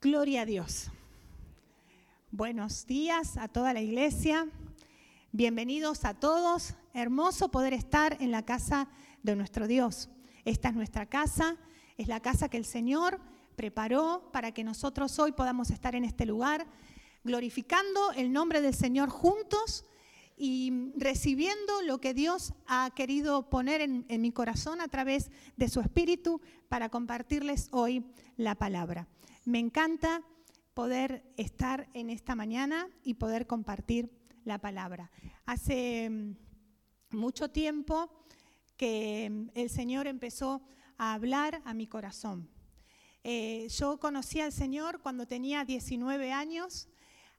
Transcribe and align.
Gloria 0.00 0.42
a 0.42 0.46
Dios. 0.46 0.92
Buenos 2.30 2.86
días 2.86 3.36
a 3.36 3.48
toda 3.48 3.72
la 3.72 3.80
iglesia. 3.80 4.46
Bienvenidos 5.32 6.04
a 6.04 6.14
todos. 6.14 6.74
Hermoso 6.94 7.50
poder 7.50 7.72
estar 7.72 8.16
en 8.20 8.30
la 8.30 8.44
casa 8.44 8.88
de 9.24 9.34
nuestro 9.34 9.66
Dios. 9.66 10.08
Esta 10.44 10.68
es 10.68 10.76
nuestra 10.76 11.06
casa, 11.06 11.56
es 11.96 12.06
la 12.06 12.20
casa 12.20 12.48
que 12.48 12.58
el 12.58 12.64
Señor 12.64 13.18
preparó 13.56 14.30
para 14.32 14.52
que 14.52 14.62
nosotros 14.62 15.18
hoy 15.18 15.32
podamos 15.32 15.72
estar 15.72 15.96
en 15.96 16.04
este 16.04 16.26
lugar, 16.26 16.68
glorificando 17.24 18.12
el 18.12 18.32
nombre 18.32 18.60
del 18.60 18.74
Señor 18.74 19.08
juntos 19.08 19.84
y 20.36 20.92
recibiendo 20.94 21.82
lo 21.82 22.00
que 22.00 22.14
Dios 22.14 22.54
ha 22.68 22.92
querido 22.94 23.50
poner 23.50 23.80
en, 23.80 24.06
mi 24.20 24.30
corazón 24.30 24.80
a 24.80 24.86
través 24.86 25.32
de 25.56 25.68
su 25.68 25.80
Espíritu 25.80 26.40
para 26.68 26.88
compartirles 26.88 27.66
hoy 27.72 28.04
la 28.36 28.54
palabra. 28.54 29.08
Me 29.48 29.60
encanta 29.60 30.22
poder 30.74 31.24
estar 31.38 31.88
en 31.94 32.10
esta 32.10 32.34
mañana 32.34 32.86
y 33.02 33.14
poder 33.14 33.46
compartir 33.46 34.10
la 34.44 34.58
palabra. 34.58 35.10
Hace 35.46 36.10
mm, 36.10 37.16
mucho 37.16 37.48
tiempo 37.48 38.10
que 38.76 39.30
mm, 39.30 39.48
el 39.54 39.70
Señor 39.70 40.06
empezó 40.06 40.60
a 40.98 41.14
hablar 41.14 41.62
a 41.64 41.72
mi 41.72 41.86
corazón. 41.86 42.46
Eh, 43.24 43.68
yo 43.70 43.98
conocí 43.98 44.38
al 44.42 44.52
Señor 44.52 45.00
cuando 45.00 45.26
tenía 45.26 45.64
19 45.64 46.30
años, 46.30 46.90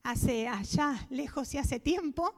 hace 0.02 0.48
allá, 0.48 1.06
lejos 1.12 1.54
y 1.54 1.60
hace 1.60 1.80
tiempo, 1.80 2.34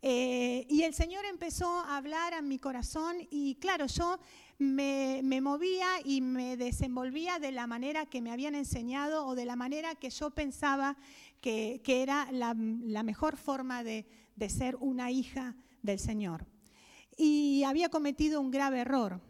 eh, 0.00 0.64
y 0.70 0.82
el 0.82 0.94
Señor 0.94 1.24
empezó 1.24 1.80
a 1.80 1.96
hablar 1.96 2.34
a 2.34 2.40
mi 2.40 2.60
corazón 2.60 3.16
y 3.30 3.56
claro, 3.56 3.86
yo 3.86 4.20
me, 4.58 5.40
movía 5.40 5.86
y 6.04 6.20
me 6.20 6.56
desenvolvía 6.56 7.38
de 7.38 7.52
la 7.52 7.66
manera 7.66 8.06
que 8.06 8.20
me 8.20 8.32
habían 8.32 8.54
enseñado 8.54 9.26
o 9.26 9.34
de 9.34 9.44
la 9.44 9.56
manera 9.56 9.94
que 9.94 10.10
yo 10.10 10.30
pensaba 10.30 10.96
que, 11.40 11.80
era 11.86 12.28
la, 12.32 12.54
mejor 12.54 13.36
forma 13.36 13.84
de, 13.84 14.06
ser 14.48 14.76
una 14.76 15.10
hija 15.10 15.56
del 15.82 15.98
Señor. 15.98 16.46
Y 17.16 17.62
había 17.64 17.88
cometido 17.88 18.40
un 18.40 18.50
grave 18.50 18.80
error, 18.80 19.20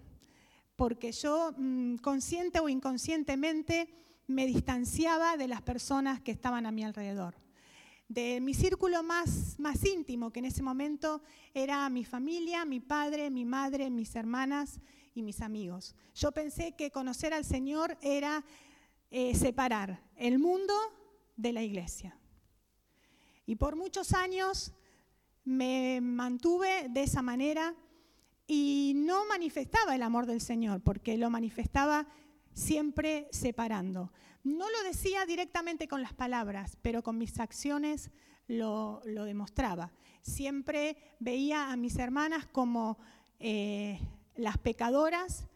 porque 0.76 1.12
yo, 1.12 1.52
mm, 1.56 1.96
consciente 1.96 2.60
o 2.60 2.68
inconscientemente, 2.68 3.88
me 4.26 4.46
distanciaba 4.46 5.36
de 5.36 5.48
las 5.48 5.62
personas 5.62 6.20
que 6.20 6.30
estaban 6.30 6.66
a 6.66 6.70
mi 6.70 6.84
alrededor. 6.84 7.34
De 8.08 8.40
mi 8.40 8.54
círculo 8.54 9.02
más, 9.02 9.58
más 9.58 9.84
íntimo, 9.84 10.30
que 10.30 10.38
en 10.38 10.46
ese 10.46 10.62
momento 10.62 11.22
era 11.52 11.88
mi 11.90 12.04
familia, 12.04 12.64
mi 12.64 12.80
padre, 12.80 13.30
mi 13.30 13.44
madre, 13.44 13.90
mis 13.90 14.16
hermanas 14.16 14.80
y 15.14 15.22
mis 15.22 15.42
amigos. 15.42 15.94
Yo 16.14 16.32
pensé 16.32 16.72
que 16.72 16.90
conocer 16.90 17.34
al 17.34 17.44
Señor 17.44 17.98
era 18.00 18.44
eh, 19.10 19.34
separar 19.34 20.02
el 20.16 20.38
mundo 20.38 20.74
de 21.36 21.52
la 21.52 21.62
iglesia. 21.62 22.18
Y 23.46 23.56
por 23.56 23.76
muchos 23.76 24.12
años 24.12 24.72
me 25.44 26.00
mantuve 26.02 26.88
de 26.90 27.02
esa 27.02 27.22
manera 27.22 27.74
y 28.46 28.92
no 28.96 29.26
manifestaba 29.26 29.94
el 29.94 30.02
amor 30.02 30.26
del 30.26 30.40
Señor, 30.40 30.82
porque 30.82 31.18
lo 31.18 31.30
manifestaba 31.30 32.06
siempre 32.58 33.28
separando. 33.30 34.12
No 34.42 34.66
lo 34.70 34.82
decía 34.82 35.24
directamente 35.26 35.88
con 35.88 36.02
las 36.02 36.12
palabras, 36.12 36.76
pero 36.82 37.02
con 37.02 37.16
mis 37.16 37.38
acciones 37.38 38.10
lo, 38.46 39.00
demostraba. 39.04 39.92
Siempre 40.22 40.96
veía 41.20 41.70
a 41.70 41.76
mis 41.76 41.96
hermanas 41.96 42.46
como 42.46 42.98
eh, 43.38 44.00
las 44.34 44.58
pecadoras 44.58 45.46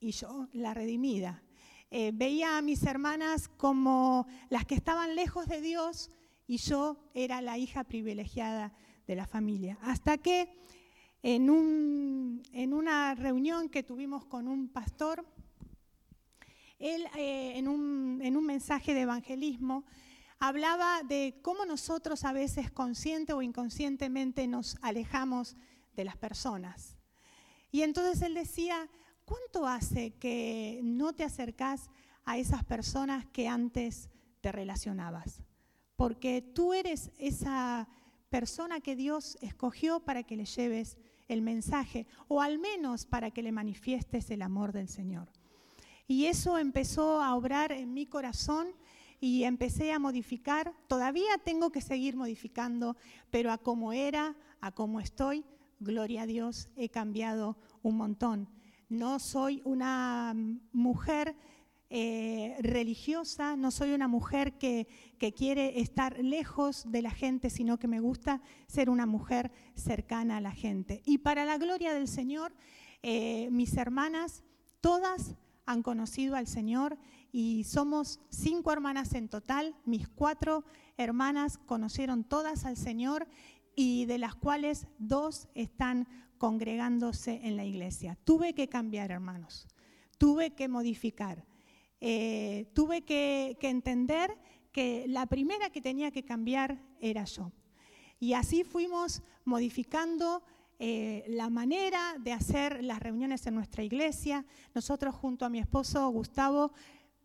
y 0.00 0.12
yo 0.12 0.48
la 0.52 0.74
redimida. 0.74 1.42
Eh, 1.90 2.10
veía 2.14 2.56
a 2.58 2.62
mis 2.62 2.82
hermanas 2.84 3.48
como 3.48 4.26
las 4.48 4.64
que 4.64 4.74
estaban 4.74 5.14
lejos 5.14 5.46
de 5.46 5.60
Dios 5.60 6.10
y 6.46 6.56
yo 6.56 6.96
era 7.14 7.40
la 7.40 7.58
hija 7.58 7.84
privilegiada 7.84 8.72
de 9.06 9.14
la 9.14 9.26
familia. 9.26 9.78
Hasta 9.82 10.18
que 10.18 10.48
en, 11.22 11.50
una 11.50 13.14
reunión 13.14 13.68
que 13.68 13.82
tuvimos 13.82 14.24
con 14.24 14.46
un 14.46 14.68
pastor, 14.68 15.26
él 16.78 17.06
eh, 17.16 17.52
en, 17.56 17.68
un, 17.68 18.20
en 18.22 18.36
un 18.36 18.44
mensaje 18.44 18.94
de 18.94 19.02
evangelismo 19.02 19.84
hablaba 20.38 21.02
de 21.02 21.38
cómo 21.42 21.64
nosotros 21.64 22.24
a 22.24 22.32
veces 22.32 22.70
consciente 22.70 23.32
o 23.32 23.42
inconscientemente 23.42 24.46
nos 24.46 24.76
alejamos 24.82 25.56
de 25.94 26.04
las 26.04 26.16
personas. 26.16 26.96
Y 27.70 27.82
entonces 27.82 28.22
él 28.22 28.34
decía, 28.34 28.88
¿cuánto 29.24 29.66
hace 29.66 30.12
que 30.14 30.80
no 30.82 31.14
te 31.14 31.24
acercas 31.24 31.90
a 32.24 32.38
esas 32.38 32.64
personas 32.64 33.26
que 33.26 33.48
antes 33.48 34.10
te 34.40 34.52
relacionabas? 34.52 35.42
Porque 35.96 36.42
tú 36.42 36.74
eres 36.74 37.10
esa 37.18 37.88
persona 38.28 38.80
que 38.80 38.96
Dios 38.96 39.38
escogió 39.40 40.00
para 40.00 40.22
que 40.22 40.36
le 40.36 40.44
lleves 40.44 40.98
el 41.28 41.42
mensaje, 41.42 42.06
o 42.28 42.40
al 42.40 42.58
menos 42.58 43.06
para 43.06 43.30
que 43.30 43.42
le 43.42 43.52
manifiestes 43.52 44.30
el 44.30 44.42
amor 44.42 44.72
del 44.72 44.88
Señor. 44.88 45.28
Y 46.08 46.26
eso 46.26 46.58
empezó 46.58 47.20
a 47.20 47.34
obrar 47.34 47.72
en 47.72 47.92
mi 47.92 48.06
corazón 48.06 48.68
y 49.20 49.44
empecé 49.44 49.92
a 49.92 49.98
modificar. 49.98 50.72
Todavía 50.86 51.38
tengo 51.44 51.70
que 51.70 51.80
seguir 51.80 52.16
modificando, 52.16 52.96
pero 53.30 53.50
a 53.50 53.58
como 53.58 53.92
era, 53.92 54.36
a 54.60 54.72
como 54.72 55.00
estoy, 55.00 55.44
gloria 55.80 56.22
a 56.22 56.26
Dios, 56.26 56.68
he 56.76 56.88
cambiado 56.88 57.56
un 57.82 57.96
montón. 57.96 58.48
No 58.88 59.18
soy 59.18 59.62
una 59.64 60.34
mujer 60.72 61.36
eh, 61.88 62.56
religiosa, 62.60 63.56
no 63.56 63.70
soy 63.70 63.92
una 63.92 64.08
mujer 64.08 64.58
que, 64.58 64.88
quiere 65.36 65.80
estar 65.80 66.18
lejos 66.18 66.84
de 66.90 67.02
la 67.02 67.10
gente, 67.10 67.50
sino 67.50 67.78
que 67.78 67.88
me 67.88 68.00
gusta 68.00 68.42
ser 68.66 68.90
una 68.90 69.06
mujer 69.06 69.50
cercana 69.74 70.36
a 70.36 70.40
la 70.40 70.52
gente. 70.52 71.02
Y 71.04 71.18
para 71.18 71.44
la 71.44 71.58
gloria 71.58 71.94
del 71.94 72.06
Señor, 72.06 72.52
eh, 73.02 73.48
mis 73.50 73.76
hermanas, 73.76 74.44
todas 74.80 75.34
han 75.66 75.82
conocido 75.82 76.36
al 76.36 76.46
Señor 76.46 76.96
y 77.32 77.64
somos 77.64 78.20
cinco 78.30 78.72
hermanas 78.72 79.12
en 79.14 79.28
total. 79.28 79.74
Mis 79.84 80.08
cuatro 80.08 80.64
hermanas 80.96 81.58
conocieron 81.58 82.24
todas 82.24 82.64
al 82.64 82.76
Señor 82.76 83.28
y 83.74 84.06
de 84.06 84.18
las 84.18 84.34
cuales 84.34 84.86
dos 84.98 85.48
están 85.54 86.08
congregándose 86.38 87.40
en 87.42 87.56
la 87.56 87.64
iglesia. 87.64 88.16
Tuve 88.24 88.54
que 88.54 88.68
cambiar, 88.68 89.10
hermanos, 89.10 89.66
tuve 90.18 90.54
que 90.54 90.68
modificar, 90.68 91.44
eh, 92.00 92.70
tuve 92.74 93.02
que, 93.02 93.56
entender 93.60 94.36
que 94.72 95.06
la 95.08 95.26
primera 95.26 95.70
que 95.70 95.80
tenía 95.80 96.10
que 96.10 96.24
cambiar 96.24 96.82
era 97.00 97.24
yo. 97.24 97.52
Y 98.18 98.32
así 98.32 98.64
fuimos 98.64 99.22
modificando 99.44 100.42
eh, 100.78 101.24
la 101.28 101.48
manera 101.48 102.16
de 102.20 102.32
hacer 102.32 102.84
las 102.84 103.00
reuniones 103.00 103.46
en 103.46 103.54
nuestra 103.54 103.82
iglesia. 103.82 104.44
Nosotros 104.74 105.14
junto 105.14 105.44
a 105.44 105.48
mi 105.48 105.58
esposo 105.58 106.08
Gustavo 106.10 106.72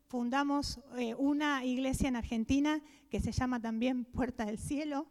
fundamos 0.07 0.79
eh, 0.97 1.16
una 1.16 1.66
iglesia 1.66 2.07
en 2.07 2.16
Argentina 2.16 2.81
que 3.09 3.19
se 3.19 3.31
llama 3.31 3.59
también 3.59 4.06
Puerta 4.06 4.45
del 4.45 4.57
Cielo 4.57 5.07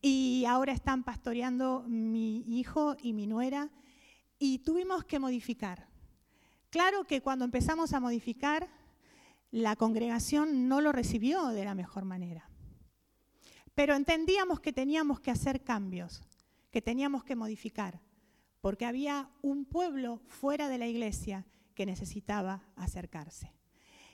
y 0.00 0.44
ahora 0.46 0.72
están 0.72 1.02
pastoreando 1.02 1.84
mi 1.88 2.44
hijo 2.46 2.96
y 3.02 3.12
mi 3.12 3.26
nuera 3.26 3.70
y 4.38 4.58
tuvimos 4.58 5.04
que 5.04 5.18
modificar. 5.18 5.88
Claro 6.70 7.04
que 7.04 7.22
cuando 7.22 7.44
empezamos 7.44 7.92
a 7.92 8.00
modificar, 8.00 8.68
la 9.50 9.76
congregación 9.76 10.68
no 10.68 10.80
lo 10.80 10.90
recibió 10.90 11.46
de 11.46 11.64
la 11.64 11.74
mejor 11.74 12.04
manera. 12.04 12.50
Pero 13.74 13.94
entendíamos 13.94 14.60
que 14.60 14.72
teníamos 14.72 15.20
que 15.20 15.30
hacer 15.30 15.62
cambios, 15.62 16.22
que 16.74 16.82
teníamos 16.82 17.22
que 17.22 17.36
modificar, 17.36 18.00
porque 18.60 18.84
había 18.84 19.30
un 19.42 19.64
pueblo 19.64 20.20
fuera 20.26 20.68
de 20.68 20.76
la 20.76 20.88
iglesia 20.88 21.46
que 21.72 21.86
necesitaba 21.86 22.64
acercarse. 22.74 23.54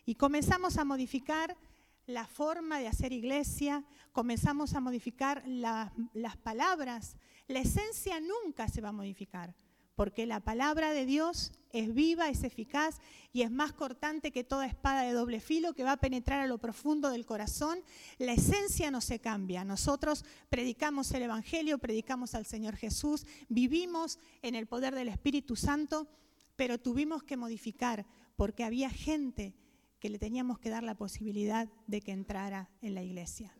Y 0.04 0.16
comenzamos 0.16 0.76
a 0.76 0.84
modificar 0.84 1.56
la 2.04 2.26
forma 2.26 2.78
de 2.78 2.86
hacer 2.86 3.14
iglesia, 3.14 3.82
comenzamos 4.12 4.74
a 4.74 4.80
modificar 4.80 5.42
las 5.46 6.36
palabras. 6.42 7.16
La 7.48 7.60
esencia 7.60 8.20
nunca 8.20 8.68
se 8.68 8.82
va 8.82 8.90
a 8.90 8.92
modificar, 8.92 9.54
porque 10.00 10.24
la 10.24 10.40
palabra 10.40 10.94
de 10.94 11.04
Dios 11.04 11.52
es 11.74 11.92
viva, 11.92 12.30
es 12.30 12.42
eficaz 12.42 13.02
y 13.34 13.42
es 13.42 13.50
más 13.50 13.74
cortante 13.74 14.30
que 14.30 14.44
toda 14.44 14.64
espada 14.64 15.02
de 15.02 15.12
doble 15.12 15.40
filo 15.40 15.74
que 15.74 15.84
va 15.84 15.92
a 15.92 16.00
penetrar 16.00 16.40
a 16.40 16.46
lo 16.46 16.56
profundo 16.56 17.10
del 17.10 17.26
corazón. 17.26 17.80
La 18.16 18.32
esencia 18.32 18.90
no 18.90 19.02
se 19.02 19.18
cambia. 19.18 19.62
Nosotros 19.62 20.24
predicamos 20.48 21.12
el 21.12 21.24
Evangelio, 21.24 21.76
predicamos 21.76 22.34
al 22.34 22.46
Señor 22.46 22.76
Jesús, 22.76 23.26
vivimos 23.50 24.18
en 24.40 24.54
el 24.54 24.66
poder 24.66 24.94
del 24.94 25.08
Espíritu 25.08 25.54
Santo, 25.54 26.08
pero 26.56 26.78
tuvimos 26.78 27.22
que 27.22 27.36
modificar 27.36 28.06
porque 28.36 28.64
había 28.64 28.88
gente 28.88 29.54
que 29.98 30.08
le 30.08 30.18
teníamos 30.18 30.58
que 30.58 30.70
dar 30.70 30.82
la 30.82 30.94
posibilidad 30.94 31.68
de 31.86 32.00
que 32.00 32.12
entrara 32.12 32.70
en 32.80 32.94
la 32.94 33.02
iglesia. 33.02 33.54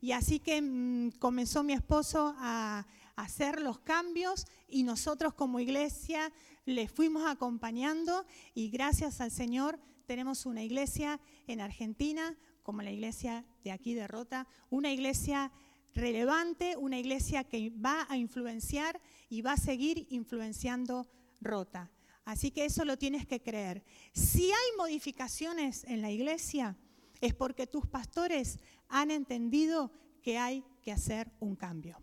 Y 0.00 0.12
así 0.12 0.40
que 0.40 0.60
mm, 0.60 1.18
comenzó 1.18 1.62
mi 1.62 1.72
esposo 1.72 2.34
a, 2.38 2.86
hacer 3.16 3.60
los 3.60 3.80
cambios 3.80 4.46
y 4.68 4.82
nosotros 4.82 5.34
como 5.34 5.60
iglesia 5.60 6.32
le 6.64 6.86
fuimos 6.88 7.26
acompañando 7.26 8.26
y 8.54 8.70
gracias 8.70 9.20
al 9.20 9.30
Señor 9.30 9.80
tenemos 10.06 10.46
una 10.46 10.62
iglesia 10.62 11.20
en 11.46 11.60
Argentina 11.60 12.36
como 12.62 12.82
la 12.82 12.90
iglesia 12.90 13.44
de 13.64 13.72
aquí 13.72 13.94
de 13.94 14.06
Rota, 14.06 14.46
una 14.70 14.92
iglesia 14.92 15.52
relevante, 15.94 16.76
una 16.76 16.98
iglesia 16.98 17.44
que 17.44 17.70
va 17.70 18.06
a 18.08 18.16
influenciar 18.16 19.00
y 19.28 19.42
va 19.42 19.52
a 19.52 19.56
seguir 19.56 20.06
influenciando 20.10 21.06
Rota. 21.40 21.90
Así 22.24 22.50
que 22.50 22.64
eso 22.64 22.84
lo 22.84 22.98
tienes 22.98 23.26
que 23.26 23.40
creer. 23.40 23.84
Si 24.12 24.46
hay 24.46 24.76
modificaciones 24.76 25.84
en 25.84 26.02
la 26.02 26.10
iglesia, 26.10 26.76
es 27.20 27.34
porque 27.34 27.66
tus 27.66 27.86
pastores 27.86 28.58
han 28.88 29.10
entendido 29.10 29.92
que 30.22 30.38
hay 30.38 30.64
que 30.82 30.92
hacer 30.92 31.30
un 31.38 31.54
cambio. 31.54 32.02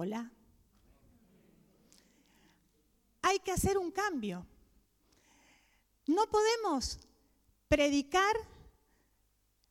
Hola. 0.00 0.30
Hay 3.20 3.40
que 3.40 3.50
hacer 3.50 3.76
un 3.76 3.90
cambio. 3.90 4.46
No 6.06 6.24
podemos 6.30 7.00
predicar 7.66 8.36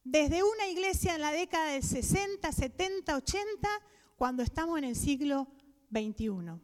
desde 0.04 0.44
una 0.44 0.68
iglesia 0.68 1.16
en 1.16 1.22
la 1.22 1.32
década 1.32 1.72
del 1.72 1.82
60, 1.82 2.52
70, 2.52 3.16
80, 3.16 3.70
cuando 4.18 4.44
estamos 4.44 4.78
en 4.78 4.84
el 4.84 4.98
siglo 4.98 5.48
XXI. 5.92 6.60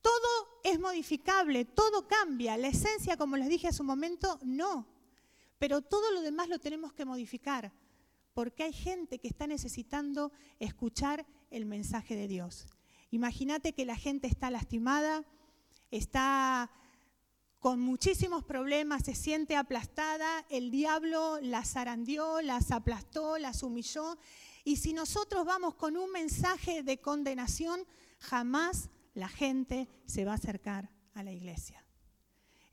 Todo 0.00 0.60
es 0.64 0.80
modificable, 0.80 1.64
todo 1.64 2.08
cambia. 2.08 2.56
La 2.56 2.66
esencia, 2.66 3.16
como 3.16 3.36
les 3.36 3.48
dije 3.48 3.68
hace 3.68 3.82
un 3.82 3.86
momento, 3.86 4.40
no. 4.42 4.88
Pero 5.60 5.80
todo 5.80 6.10
lo 6.10 6.22
demás 6.22 6.48
lo 6.48 6.58
tenemos 6.58 6.92
que 6.92 7.04
modificar, 7.04 7.72
porque 8.34 8.64
hay 8.64 8.72
gente 8.72 9.20
que 9.20 9.28
está 9.28 9.46
necesitando 9.46 10.32
escuchar 10.58 11.24
el 11.52 11.66
mensaje 11.66 12.16
de 12.16 12.26
Dios. 12.28 12.66
Imagínate 13.10 13.72
que 13.72 13.84
la 13.84 13.96
gente 13.96 14.26
está 14.26 14.50
lastimada, 14.50 15.24
está 15.90 16.70
con 17.60 17.78
muchísimos 17.78 18.42
problemas, 18.42 19.04
se 19.04 19.14
siente 19.14 19.54
aplastada, 19.54 20.44
el 20.50 20.72
diablo 20.72 21.38
las 21.40 21.74
zarandeó, 21.74 22.42
las 22.42 22.72
aplastó, 22.72 23.38
las 23.38 23.62
humilló. 23.62 24.18
Y 24.64 24.76
si 24.76 24.92
nosotros 24.92 25.44
vamos 25.44 25.74
con 25.74 25.96
un 25.96 26.10
mensaje 26.10 26.82
de 26.82 27.00
condenación, 27.00 27.86
jamás 28.18 28.90
la 29.14 29.28
gente 29.28 29.88
se 30.06 30.24
va 30.24 30.32
a 30.32 30.36
acercar 30.36 30.90
a 31.14 31.22
la 31.22 31.32
iglesia. 31.32 31.84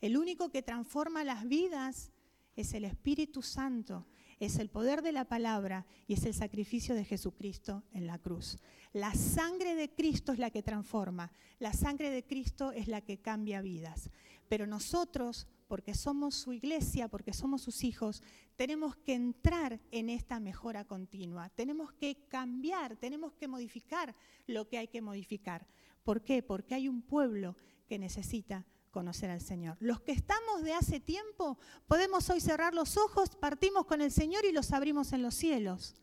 El 0.00 0.16
único 0.16 0.50
que 0.50 0.62
transforma 0.62 1.22
las 1.22 1.46
vidas 1.46 2.10
es 2.56 2.72
el 2.74 2.84
Espíritu 2.84 3.42
Santo, 3.42 4.06
es 4.40 4.58
el 4.58 4.70
poder 4.70 5.02
de 5.02 5.12
la 5.12 5.26
palabra 5.26 5.86
y 6.08 6.14
es 6.14 6.24
el 6.24 6.34
sacrificio 6.34 6.94
de 6.94 7.04
Jesucristo 7.04 7.84
en 7.92 8.06
la 8.06 8.18
cruz. 8.18 8.58
La 8.92 9.14
sangre 9.14 9.74
de 9.74 9.90
Cristo 9.90 10.32
es 10.32 10.38
la 10.38 10.50
que 10.50 10.62
transforma, 10.62 11.30
la 11.58 11.74
sangre 11.74 12.10
de 12.10 12.24
Cristo 12.24 12.72
es 12.72 12.88
la 12.88 13.02
que 13.02 13.18
cambia 13.18 13.60
vidas. 13.60 14.10
Pero 14.48 14.66
nosotros, 14.66 15.46
porque 15.68 15.94
somos 15.94 16.34
su 16.34 16.52
iglesia, 16.52 17.06
porque 17.06 17.34
somos 17.34 17.62
sus 17.62 17.84
hijos, 17.84 18.22
tenemos 18.56 18.96
que 18.96 19.14
entrar 19.14 19.78
en 19.92 20.08
esta 20.08 20.40
mejora 20.40 20.86
continua. 20.86 21.50
Tenemos 21.50 21.92
que 21.92 22.26
cambiar, 22.26 22.96
tenemos 22.96 23.34
que 23.34 23.46
modificar 23.46 24.16
lo 24.46 24.68
que 24.68 24.78
hay 24.78 24.88
que 24.88 25.02
modificar. 25.02 25.68
¿Por 26.02 26.24
qué? 26.24 26.42
Porque 26.42 26.74
hay 26.74 26.88
un 26.88 27.02
pueblo 27.02 27.56
que 27.86 27.98
necesita 27.98 28.66
conocer 28.90 29.30
al 29.30 29.40
Señor. 29.40 29.76
Los 29.80 30.00
que 30.00 30.12
estamos 30.12 30.62
de 30.62 30.74
hace 30.74 31.00
tiempo, 31.00 31.58
podemos 31.86 32.28
hoy 32.30 32.40
cerrar 32.40 32.74
los 32.74 32.96
ojos, 32.96 33.36
partimos 33.36 33.86
con 33.86 34.00
el 34.00 34.10
Señor 34.10 34.44
y 34.44 34.52
los 34.52 34.72
abrimos 34.72 35.12
en 35.12 35.22
los 35.22 35.34
cielos. 35.34 35.94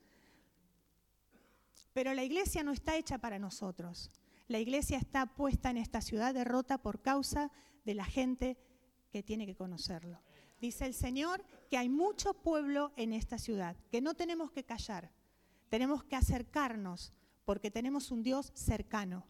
Pero 1.94 2.14
la 2.14 2.24
iglesia 2.24 2.64
no 2.64 2.72
está 2.72 2.96
hecha 2.96 3.18
para 3.18 3.40
nosotros. 3.40 4.12
La 4.48 4.60
iglesia 4.60 4.98
está 4.98 5.26
puesta 5.26 5.70
en 5.70 5.78
esta 5.78 6.02
ciudad 6.02 6.34
derrota 6.34 6.78
por 6.78 7.02
causa 7.02 7.52
de 7.86 7.96
la 7.96 8.06
gente 8.06 8.58
que 9.12 9.24
tiene 9.24 9.46
que 9.46 9.56
conocerlo. 9.56 10.22
Dice 10.62 10.86
el 10.86 10.94
Señor 10.94 11.44
que 11.70 11.78
hay 11.78 11.90
mucho 11.90 12.34
pueblo 12.34 12.94
en 12.96 13.14
esta 13.14 13.38
ciudad, 13.38 13.76
que 13.92 14.02
no 14.02 14.14
tenemos 14.14 14.52
que 14.52 14.64
callar, 14.64 15.12
tenemos 15.70 16.04
que 16.04 16.16
acercarnos, 16.16 17.14
porque 17.46 17.72
tenemos 17.72 18.12
un 18.12 18.24
Dios 18.24 18.52
cercano. 18.54 19.26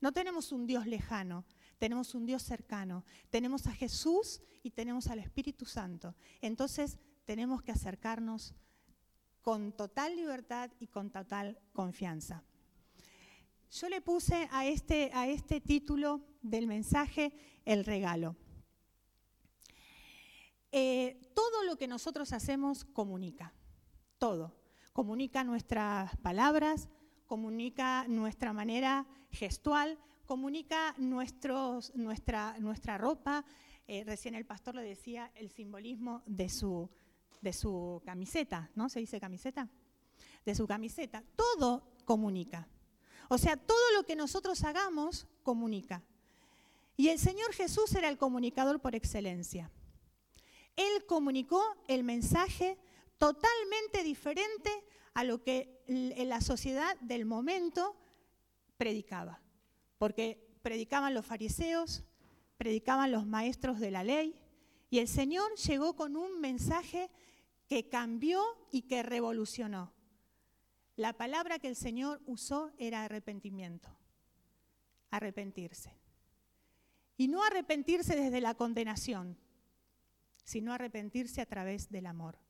No 0.00 0.12
tenemos 0.12 0.50
un 0.52 0.66
Dios 0.66 0.86
lejano, 0.86 1.44
tenemos 1.82 2.14
un 2.14 2.24
Dios 2.26 2.44
cercano. 2.44 3.04
Tenemos 3.28 3.66
a 3.66 3.72
Jesús 3.72 4.40
y 4.62 4.70
tenemos 4.70 5.08
al 5.08 5.18
Espíritu 5.18 5.64
Santo. 5.64 6.14
Entonces 6.40 6.96
tenemos 7.24 7.60
que 7.60 7.72
acercarnos 7.72 8.54
con 9.40 9.72
total 9.72 10.14
libertad 10.14 10.70
y 10.78 10.86
con 10.86 11.10
total 11.10 11.58
confianza. 11.72 12.44
Yo 13.72 13.88
le 13.88 14.00
puse 14.00 14.48
a 14.52 14.64
este, 14.64 15.10
a 15.12 15.26
este 15.26 15.60
título 15.60 16.20
del 16.40 16.68
mensaje 16.68 17.32
el 17.64 17.84
regalo. 17.84 18.36
Eh, 20.70 21.20
todo 21.34 21.64
lo 21.64 21.74
que 21.74 21.88
nosotros 21.88 22.32
hacemos 22.32 22.84
comunica, 22.84 23.54
todo. 24.18 24.54
Comunica 24.92 25.42
nuestras 25.42 26.16
palabras, 26.18 26.88
comunica 27.26 28.06
nuestra 28.06 28.52
manera 28.52 29.04
gestual, 29.32 29.98
comunica 30.26 30.94
nuestra, 30.98 31.78
nuestra 32.58 32.98
ropa. 32.98 33.44
Eh, 33.86 34.04
recién 34.04 34.34
el 34.34 34.46
pastor 34.46 34.74
le 34.74 34.82
decía 34.82 35.30
el 35.34 35.50
simbolismo 35.50 36.22
de 36.26 36.48
su, 36.48 36.88
de 37.40 37.52
su 37.52 38.00
camiseta, 38.04 38.70
¿no? 38.74 38.88
¿Se 38.88 39.00
dice 39.00 39.20
camiseta? 39.20 39.68
De 40.44 40.54
su 40.54 40.66
camiseta. 40.66 41.22
Todo 41.36 41.82
comunica. 42.04 42.68
O 43.28 43.38
sea, 43.38 43.56
todo 43.56 43.92
lo 43.96 44.04
que 44.04 44.16
nosotros 44.16 44.62
hagamos 44.64 45.26
comunica. 45.42 46.02
Y 46.96 47.08
el 47.08 47.18
Señor 47.18 47.52
Jesús 47.52 47.94
era 47.94 48.08
el 48.08 48.18
comunicador 48.18 48.80
por 48.80 48.94
excelencia. 48.94 49.70
Él 50.76 51.04
comunicó 51.06 51.62
el 51.88 52.04
mensaje 52.04 52.78
totalmente 53.18 54.02
diferente 54.02 54.70
a 55.14 55.24
lo 55.24 55.42
que 55.42 55.82
la 55.86 56.40
sociedad 56.40 56.96
del 57.00 57.24
momento 57.24 57.96
predicaba. 58.76 59.40
Porque 60.02 60.58
predicaban 60.62 61.14
los 61.14 61.24
fariseos, 61.24 62.02
predicaban 62.56 63.12
los 63.12 63.24
maestros 63.24 63.78
de 63.78 63.92
la 63.92 64.02
ley, 64.02 64.34
y 64.90 64.98
el 64.98 65.06
Señor 65.06 65.54
llegó 65.54 65.94
con 65.94 66.16
un 66.16 66.40
mensaje 66.40 67.08
que 67.68 67.88
cambió 67.88 68.42
y 68.72 68.82
que 68.82 69.04
revolucionó. 69.04 69.92
La 70.96 71.12
palabra 71.12 71.60
que 71.60 71.68
el 71.68 71.76
Señor 71.76 72.20
usó 72.26 72.72
era 72.78 73.04
arrepentimiento, 73.04 73.96
arrepentirse. 75.12 75.96
Y 77.16 77.28
no 77.28 77.44
arrepentirse 77.44 78.16
desde 78.16 78.40
la 78.40 78.56
condenación, 78.56 79.38
sino 80.42 80.72
arrepentirse 80.72 81.40
a 81.40 81.46
través 81.46 81.90
del 81.90 82.06
amor. 82.06 82.40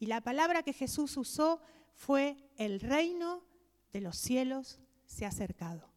Y 0.00 0.06
la 0.06 0.22
palabra 0.22 0.64
que 0.64 0.72
Jesús 0.72 1.16
usó 1.16 1.62
fue 1.94 2.50
el 2.56 2.80
reino 2.80 3.44
de 3.92 4.00
los 4.00 4.16
cielos 4.16 4.80
se 5.06 5.24
ha 5.24 5.28
acercado. 5.28 5.89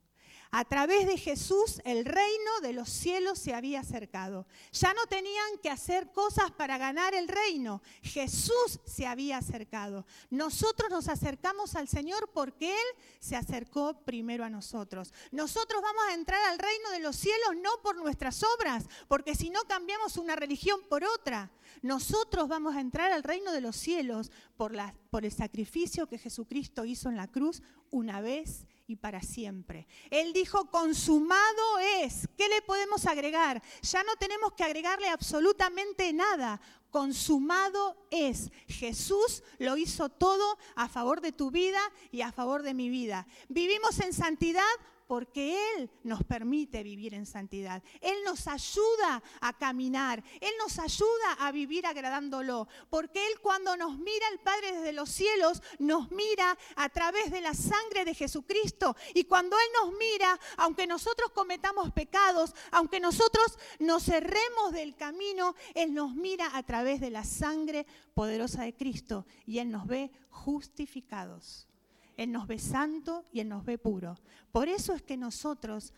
A 0.55 0.65
través 0.65 1.07
de 1.07 1.17
Jesús 1.17 1.81
el 1.83 2.05
reino 2.05 2.59
de 2.61 2.73
los 2.73 2.87
cielos 2.87 3.39
se 3.39 3.55
había 3.55 3.79
acercado. 3.79 4.45
Ya 4.71 4.93
no 4.93 5.07
tenían 5.07 5.57
que 5.63 5.71
hacer 5.71 6.11
cosas 6.11 6.51
para 6.51 6.77
ganar 6.77 7.15
el 7.15 7.27
reino. 7.27 7.81
Jesús 8.03 8.79
se 8.85 9.07
había 9.07 9.39
acercado. 9.39 10.05
Nosotros 10.29 10.91
nos 10.91 11.07
acercamos 11.07 11.73
al 11.73 11.87
Señor 11.87 12.29
porque 12.35 12.71
Él 12.71 12.85
se 13.19 13.35
acercó 13.35 13.95
primero 14.05 14.43
a 14.43 14.51
nosotros. 14.51 15.11
Nosotros 15.31 15.81
vamos 15.81 16.03
a 16.09 16.13
entrar 16.13 16.39
al 16.51 16.59
reino 16.59 16.91
de 16.91 16.99
los 16.99 17.15
cielos 17.15 17.55
no 17.59 17.71
por 17.81 17.95
nuestras 17.95 18.43
obras, 18.43 18.85
porque 19.07 19.33
si 19.33 19.49
no 19.49 19.63
cambiamos 19.63 20.17
una 20.17 20.35
religión 20.35 20.81
por 20.87 21.03
otra. 21.03 21.51
Nosotros 21.81 22.47
vamos 22.47 22.75
a 22.75 22.81
entrar 22.81 23.11
al 23.11 23.23
reino 23.23 23.51
de 23.53 23.61
los 23.61 23.75
cielos 23.75 24.31
por, 24.55 24.75
el 24.75 25.31
sacrificio 25.31 26.05
que 26.05 26.19
Jesucristo 26.19 26.85
hizo 26.85 27.09
en 27.09 27.17
la 27.17 27.27
cruz 27.27 27.63
una 27.89 28.21
vez 28.21 28.67
y 28.87 28.95
para 28.97 29.21
siempre. 29.21 29.87
Él 30.09 30.33
dijo, 30.33 30.69
consumado 30.69 31.79
es. 32.01 32.27
¿Qué 32.37 32.49
le 32.49 32.61
podemos 32.61 33.05
agregar? 33.05 33.61
Ya 33.81 34.03
no 34.03 34.15
tenemos 34.17 34.53
que 34.53 34.63
agregarle 34.63 35.07
absolutamente 35.07 36.11
nada. 36.13 36.59
Consumado 36.89 38.07
es. 38.11 38.51
Jesús 38.67 39.43
lo 39.57 39.77
hizo 39.77 40.09
todo 40.09 40.57
a 40.75 40.87
favor 40.89 41.21
de 41.21 41.31
tu 41.31 41.49
vida 41.49 41.81
y 42.11 42.21
a 42.21 42.31
favor 42.31 42.61
de 42.61 42.73
mi 42.73 42.89
vida. 42.89 43.25
Vivimos 43.49 43.99
en 43.99 44.13
santidad 44.13 44.63
porque 45.07 45.57
Él 45.75 45.89
nos 46.03 46.23
permite 46.23 46.83
vivir 46.83 47.13
en 47.13 47.25
santidad. 47.25 47.83
Él 48.01 48.15
nos 48.25 48.47
ayuda 48.47 49.21
a 49.41 49.57
caminar, 49.57 50.23
Él 50.41 50.51
nos 50.59 50.79
ayuda 50.79 51.33
a 51.39 51.51
vivir 51.51 51.85
agradándolo, 51.85 52.67
porque 52.89 53.25
Él 53.27 53.39
cuando 53.41 53.75
nos 53.77 53.97
mira 53.97 54.27
el 54.31 54.39
Padre 54.39 54.73
desde 54.73 54.93
los 54.93 55.09
cielos, 55.09 55.61
nos 55.79 56.11
mira 56.11 56.57
a 56.75 56.89
través 56.89 57.31
de 57.31 57.41
la 57.41 57.53
sangre 57.53 58.05
de 58.05 58.13
Jesucristo. 58.13 58.95
Y 59.13 59.25
cuando 59.25 59.57
Él 59.57 59.67
nos 59.81 59.97
mira, 59.97 60.39
aunque 60.57 60.87
nosotros 60.87 61.31
cometamos 61.31 61.91
pecados, 61.91 62.53
aunque 62.71 62.99
nosotros 62.99 63.57
nos 63.79 64.03
cerremos 64.03 64.71
del 64.71 64.95
camino, 64.95 65.55
Él 65.73 65.93
nos 65.93 66.15
mira 66.15 66.55
a 66.55 66.63
través 66.63 67.01
de 67.01 67.09
la 67.09 67.23
sangre 67.23 67.85
poderosa 68.13 68.63
de 68.63 68.75
Cristo 68.75 69.25
y 69.45 69.59
Él 69.59 69.71
nos 69.71 69.87
ve 69.87 70.11
justificados. 70.29 71.67
Él 72.17 72.31
nos 72.31 72.47
ve 72.47 72.59
santo 72.59 73.25
y 73.31 73.39
Él 73.39 73.49
nos 73.49 73.65
ve 73.65 73.77
puro. 73.77 74.15
Por 74.51 74.67
eso 74.69 74.93
es 74.93 75.01
que 75.01 75.17
nosotros 75.17 75.93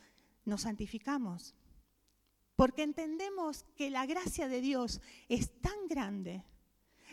nos 0.45 0.62
santificamos. 0.62 1.55
porque 2.55 2.84
entendemos 2.84 3.65
que 3.75 3.89
la 3.89 4.05
gracia 4.05 4.48
de 4.48 4.62
Dios 4.62 5.01
es 5.27 5.51
tan 5.62 5.88
grande. 5.89 6.43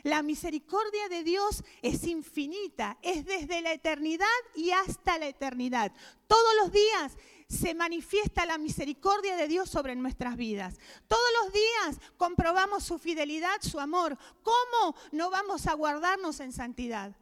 La 0.05 0.23
misericordia 0.23 1.09
de 1.09 1.23
Dios 1.23 1.65
es 1.81 2.07
infinita, 2.07 2.99
es 3.03 3.25
desde 3.25 3.61
la 3.61 3.73
eternidad 3.73 4.27
y 4.55 4.71
hasta 4.71 5.19
la 5.19 5.29
eternidad. 5.29 5.93
Todos 6.27 6.55
los 6.63 6.73
días 6.73 7.17
se 7.49 7.75
manifiesta 7.75 8.47
la 8.47 8.59
misericordia 8.59 9.37
de 9.37 9.47
Dios 9.47 9.69
sobre 9.69 9.95
nuestras 9.95 10.37
vidas. 10.37 10.79
Todos 11.07 11.29
los 11.43 11.53
días 11.53 12.01
comprobamos 12.17 12.83
su 12.85 12.99
fidelidad, 12.99 13.61
su 13.61 13.79
amor. 13.79 14.19
¿Cómo 14.43 14.97
no 15.13 15.31
vamos 15.31 15.67
a 15.67 15.75
guardarnos 15.75 16.41
en 16.41 16.53
santidad? 16.53 17.17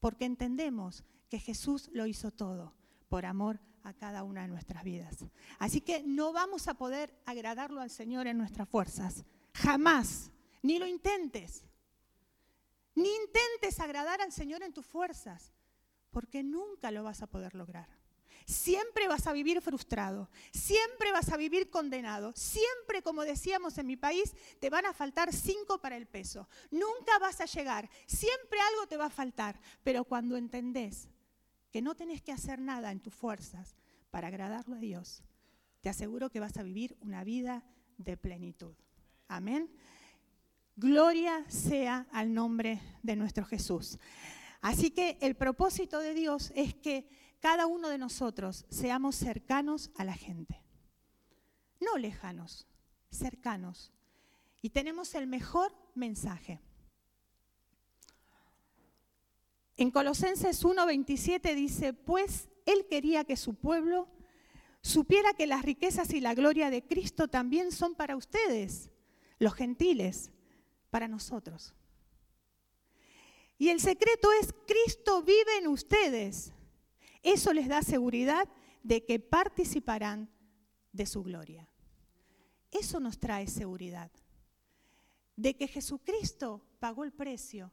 Porque 0.00 0.24
entendemos 0.24 1.04
que 1.32 1.40
Jesús 1.40 1.88
lo 1.94 2.04
hizo 2.04 2.30
todo 2.30 2.74
por 3.08 3.24
amor 3.24 3.58
a 3.84 3.94
cada 3.94 4.22
una 4.22 4.42
de 4.42 4.48
nuestras 4.48 4.84
vidas. 4.84 5.24
Así 5.58 5.80
que 5.80 6.02
no 6.02 6.34
vamos 6.34 6.68
a 6.68 6.74
poder 6.74 7.18
agradarlo 7.24 7.80
al 7.80 7.88
Señor 7.88 8.26
en 8.26 8.36
nuestras 8.36 8.68
fuerzas. 8.68 9.24
Jamás. 9.54 10.30
Ni 10.60 10.78
lo 10.78 10.86
intentes. 10.86 11.64
Ni 12.94 13.08
intentes 13.08 13.80
agradar 13.80 14.20
al 14.20 14.30
Señor 14.30 14.62
en 14.62 14.74
tus 14.74 14.84
fuerzas, 14.84 15.54
porque 16.10 16.42
nunca 16.42 16.90
lo 16.90 17.02
vas 17.02 17.22
a 17.22 17.26
poder 17.26 17.54
lograr. 17.54 17.88
Siempre 18.44 19.08
vas 19.08 19.26
a 19.26 19.32
vivir 19.32 19.62
frustrado, 19.62 20.28
siempre 20.52 21.12
vas 21.12 21.30
a 21.30 21.38
vivir 21.38 21.70
condenado, 21.70 22.34
siempre, 22.36 23.00
como 23.02 23.22
decíamos 23.22 23.78
en 23.78 23.86
mi 23.86 23.96
país, 23.96 24.34
te 24.60 24.68
van 24.68 24.84
a 24.84 24.92
faltar 24.92 25.32
cinco 25.32 25.78
para 25.80 25.96
el 25.96 26.04
peso. 26.06 26.46
Nunca 26.70 27.18
vas 27.20 27.40
a 27.40 27.46
llegar, 27.46 27.88
siempre 28.06 28.60
algo 28.60 28.86
te 28.86 28.98
va 28.98 29.06
a 29.06 29.10
faltar, 29.10 29.58
pero 29.82 30.04
cuando 30.04 30.36
entendés 30.36 31.08
que 31.72 31.82
no 31.82 31.96
tenés 31.96 32.22
que 32.22 32.32
hacer 32.32 32.60
nada 32.60 32.92
en 32.92 33.00
tus 33.00 33.14
fuerzas 33.14 33.74
para 34.10 34.28
agradarlo 34.28 34.76
a 34.76 34.78
Dios, 34.78 35.24
te 35.80 35.88
aseguro 35.88 36.30
que 36.30 36.38
vas 36.38 36.56
a 36.58 36.62
vivir 36.62 36.96
una 37.00 37.24
vida 37.24 37.64
de 37.96 38.16
plenitud. 38.16 38.74
Amén. 39.26 39.68
Gloria 40.76 41.44
sea 41.48 42.06
al 42.12 42.32
nombre 42.32 42.80
de 43.02 43.16
nuestro 43.16 43.44
Jesús. 43.44 43.98
Así 44.60 44.90
que 44.90 45.18
el 45.20 45.34
propósito 45.34 45.98
de 45.98 46.14
Dios 46.14 46.52
es 46.54 46.74
que 46.74 47.08
cada 47.40 47.66
uno 47.66 47.88
de 47.88 47.98
nosotros 47.98 48.66
seamos 48.68 49.16
cercanos 49.16 49.90
a 49.96 50.04
la 50.04 50.14
gente. 50.14 50.62
No 51.80 51.98
lejanos, 51.98 52.68
cercanos. 53.10 53.92
Y 54.60 54.70
tenemos 54.70 55.14
el 55.14 55.26
mejor 55.26 55.74
mensaje. 55.94 56.60
En 59.76 59.90
Colosenses 59.90 60.64
1:27 60.64 61.54
dice, 61.54 61.92
pues 61.92 62.48
Él 62.66 62.86
quería 62.88 63.24
que 63.24 63.36
su 63.36 63.54
pueblo 63.54 64.08
supiera 64.82 65.32
que 65.32 65.46
las 65.46 65.62
riquezas 65.62 66.12
y 66.12 66.20
la 66.20 66.34
gloria 66.34 66.70
de 66.70 66.82
Cristo 66.82 67.28
también 67.28 67.72
son 67.72 67.94
para 67.94 68.16
ustedes, 68.16 68.90
los 69.38 69.54
gentiles, 69.54 70.30
para 70.90 71.08
nosotros. 71.08 71.74
Y 73.58 73.68
el 73.68 73.80
secreto 73.80 74.28
es, 74.40 74.52
Cristo 74.66 75.22
vive 75.22 75.58
en 75.58 75.68
ustedes. 75.68 76.52
Eso 77.22 77.52
les 77.52 77.68
da 77.68 77.82
seguridad 77.82 78.48
de 78.82 79.04
que 79.04 79.20
participarán 79.20 80.28
de 80.92 81.06
su 81.06 81.22
gloria. 81.22 81.68
Eso 82.72 82.98
nos 82.98 83.18
trae 83.18 83.46
seguridad. 83.46 84.10
De 85.36 85.54
que 85.56 85.68
Jesucristo 85.68 86.60
pagó 86.80 87.04
el 87.04 87.12
precio. 87.12 87.70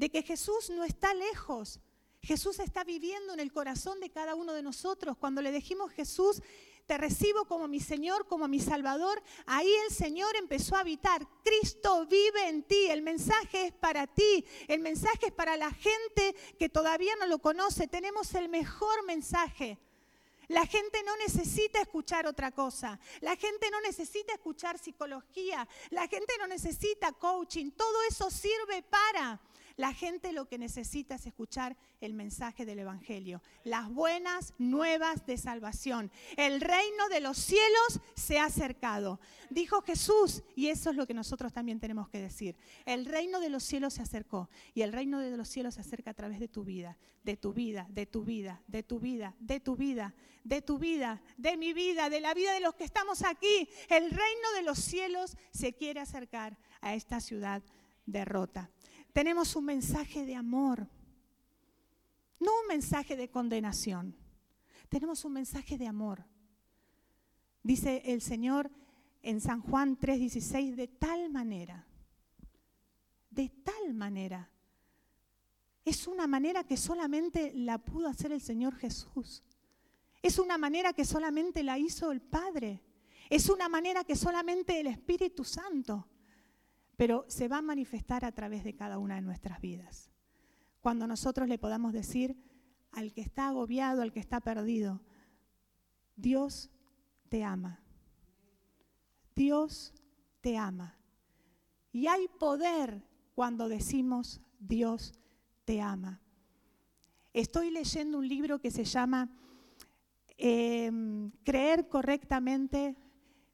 De 0.00 0.08
que 0.08 0.22
Jesús 0.22 0.70
no 0.70 0.82
está 0.82 1.12
lejos. 1.12 1.78
Jesús 2.22 2.58
está 2.58 2.84
viviendo 2.84 3.34
en 3.34 3.40
el 3.40 3.52
corazón 3.52 4.00
de 4.00 4.08
cada 4.08 4.34
uno 4.34 4.54
de 4.54 4.62
nosotros. 4.62 5.18
Cuando 5.18 5.42
le 5.42 5.52
dijimos 5.52 5.92
Jesús, 5.92 6.40
te 6.86 6.96
recibo 6.96 7.44
como 7.44 7.68
mi 7.68 7.80
Señor, 7.80 8.26
como 8.26 8.48
mi 8.48 8.60
Salvador, 8.60 9.22
ahí 9.44 9.70
el 9.86 9.94
Señor 9.94 10.34
empezó 10.36 10.74
a 10.74 10.80
habitar. 10.80 11.28
Cristo 11.44 12.06
vive 12.06 12.48
en 12.48 12.62
ti, 12.62 12.86
el 12.86 13.02
mensaje 13.02 13.66
es 13.66 13.72
para 13.74 14.06
ti, 14.06 14.46
el 14.68 14.80
mensaje 14.80 15.26
es 15.26 15.32
para 15.32 15.58
la 15.58 15.70
gente 15.70 16.34
que 16.58 16.70
todavía 16.70 17.14
no 17.16 17.26
lo 17.26 17.38
conoce. 17.38 17.86
Tenemos 17.86 18.32
el 18.34 18.48
mejor 18.48 19.04
mensaje. 19.04 19.76
La 20.48 20.64
gente 20.64 21.02
no 21.02 21.14
necesita 21.18 21.82
escuchar 21.82 22.26
otra 22.26 22.52
cosa. 22.52 22.98
La 23.20 23.36
gente 23.36 23.70
no 23.70 23.82
necesita 23.82 24.32
escuchar 24.32 24.78
psicología. 24.78 25.68
La 25.90 26.08
gente 26.08 26.32
no 26.38 26.46
necesita 26.46 27.12
coaching. 27.12 27.70
Todo 27.72 28.02
eso 28.08 28.30
sirve 28.30 28.82
para 28.82 29.38
la 29.80 29.94
gente 29.94 30.34
lo 30.34 30.46
que 30.46 30.58
necesita 30.58 31.14
es 31.14 31.24
escuchar 31.24 31.74
el 32.02 32.12
mensaje 32.12 32.66
del 32.66 32.80
Evangelio, 32.80 33.40
las 33.64 33.88
buenas 33.88 34.52
nuevas 34.58 35.24
de 35.24 35.38
salvación. 35.38 36.12
El 36.36 36.60
reino 36.60 37.08
de 37.08 37.20
los 37.20 37.38
cielos 37.38 38.00
se 38.14 38.38
ha 38.38 38.44
acercado. 38.44 39.20
Dijo 39.48 39.80
Jesús, 39.80 40.42
y 40.54 40.66
eso 40.66 40.90
es 40.90 40.96
lo 40.96 41.06
que 41.06 41.14
nosotros 41.14 41.54
también 41.54 41.80
tenemos 41.80 42.10
que 42.10 42.20
decir. 42.20 42.56
El 42.84 43.06
reino 43.06 43.40
de 43.40 43.48
los 43.48 43.64
cielos 43.64 43.94
se 43.94 44.02
acercó 44.02 44.50
y 44.74 44.82
el 44.82 44.92
reino 44.92 45.18
de 45.18 45.34
los 45.34 45.48
cielos 45.48 45.76
se 45.76 45.80
acerca 45.80 46.10
a 46.10 46.14
través 46.14 46.40
de 46.40 46.48
tu 46.48 46.62
vida, 46.62 46.98
de 47.24 47.38
tu 47.38 47.54
vida, 47.54 47.86
de 47.88 48.04
tu 48.04 48.22
vida, 48.22 48.62
de 48.66 48.82
tu 48.82 49.00
vida, 49.00 49.34
de 49.40 49.60
tu 49.60 49.76
vida, 49.76 50.14
de 50.44 50.60
tu 50.60 50.78
vida, 50.78 51.22
de 51.38 51.56
mi 51.56 51.72
vida, 51.72 52.10
de 52.10 52.20
la 52.20 52.34
vida 52.34 52.52
de 52.52 52.60
los 52.60 52.74
que 52.74 52.84
estamos 52.84 53.24
aquí. 53.24 53.66
El 53.88 54.10
reino 54.10 54.52
de 54.56 54.62
los 54.62 54.78
cielos 54.78 55.38
se 55.52 55.72
quiere 55.72 56.00
acercar 56.00 56.58
a 56.82 56.94
esta 56.94 57.18
ciudad 57.18 57.62
derrota 58.04 58.70
tenemos 59.12 59.56
un 59.56 59.64
mensaje 59.64 60.24
de 60.24 60.34
amor, 60.34 60.86
no 62.38 62.50
un 62.62 62.68
mensaje 62.68 63.16
de 63.16 63.28
condenación, 63.28 64.16
tenemos 64.88 65.24
un 65.24 65.32
mensaje 65.32 65.78
de 65.78 65.86
amor. 65.86 66.24
Dice 67.62 68.02
el 68.06 68.22
Señor 68.22 68.70
en 69.22 69.40
San 69.40 69.60
Juan 69.60 69.98
3:16, 69.98 70.76
de 70.76 70.88
tal 70.88 71.30
manera, 71.30 71.86
de 73.30 73.48
tal 73.48 73.94
manera. 73.94 74.50
Es 75.84 76.06
una 76.06 76.26
manera 76.26 76.64
que 76.64 76.76
solamente 76.76 77.52
la 77.54 77.78
pudo 77.78 78.08
hacer 78.08 78.32
el 78.32 78.40
Señor 78.40 78.76
Jesús. 78.76 79.42
Es 80.22 80.38
una 80.38 80.58
manera 80.58 80.92
que 80.92 81.04
solamente 81.04 81.62
la 81.62 81.78
hizo 81.78 82.12
el 82.12 82.20
Padre. 82.20 82.82
Es 83.30 83.48
una 83.48 83.68
manera 83.68 84.04
que 84.04 84.16
solamente 84.16 84.78
el 84.80 84.88
Espíritu 84.88 85.44
Santo 85.44 86.09
pero 87.00 87.24
se 87.28 87.48
va 87.48 87.56
a 87.56 87.62
manifestar 87.62 88.26
a 88.26 88.32
través 88.32 88.62
de 88.62 88.74
cada 88.74 88.98
una 88.98 89.14
de 89.14 89.22
nuestras 89.22 89.58
vidas. 89.62 90.10
Cuando 90.82 91.06
nosotros 91.06 91.48
le 91.48 91.56
podamos 91.56 91.94
decir 91.94 92.36
al 92.92 93.14
que 93.14 93.22
está 93.22 93.48
agobiado, 93.48 94.02
al 94.02 94.12
que 94.12 94.20
está 94.20 94.38
perdido, 94.40 95.00
Dios 96.14 96.70
te 97.30 97.42
ama. 97.42 97.82
Dios 99.34 99.94
te 100.42 100.58
ama. 100.58 100.98
Y 101.90 102.06
hay 102.06 102.28
poder 102.38 103.02
cuando 103.34 103.70
decimos 103.70 104.42
Dios 104.58 105.14
te 105.64 105.80
ama. 105.80 106.20
Estoy 107.32 107.70
leyendo 107.70 108.18
un 108.18 108.28
libro 108.28 108.60
que 108.60 108.70
se 108.70 108.84
llama 108.84 109.30
em, 110.36 111.30
Creer 111.44 111.88
correctamente 111.88 112.94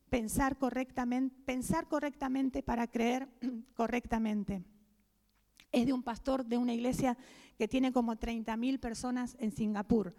pensar 0.08 0.56
correctamente, 0.56 1.36
pensar 1.44 1.88
correctamente 1.88 2.62
para 2.62 2.86
creer 2.86 3.28
correctamente. 3.75 4.62
Es 5.72 5.86
de 5.86 5.92
un 5.92 6.02
pastor 6.02 6.44
de 6.44 6.58
una 6.58 6.72
iglesia 6.72 7.16
que 7.58 7.68
tiene 7.68 7.92
como 7.92 8.14
30.000 8.16 8.78
personas 8.78 9.36
en 9.40 9.52
Singapur. 9.52 10.14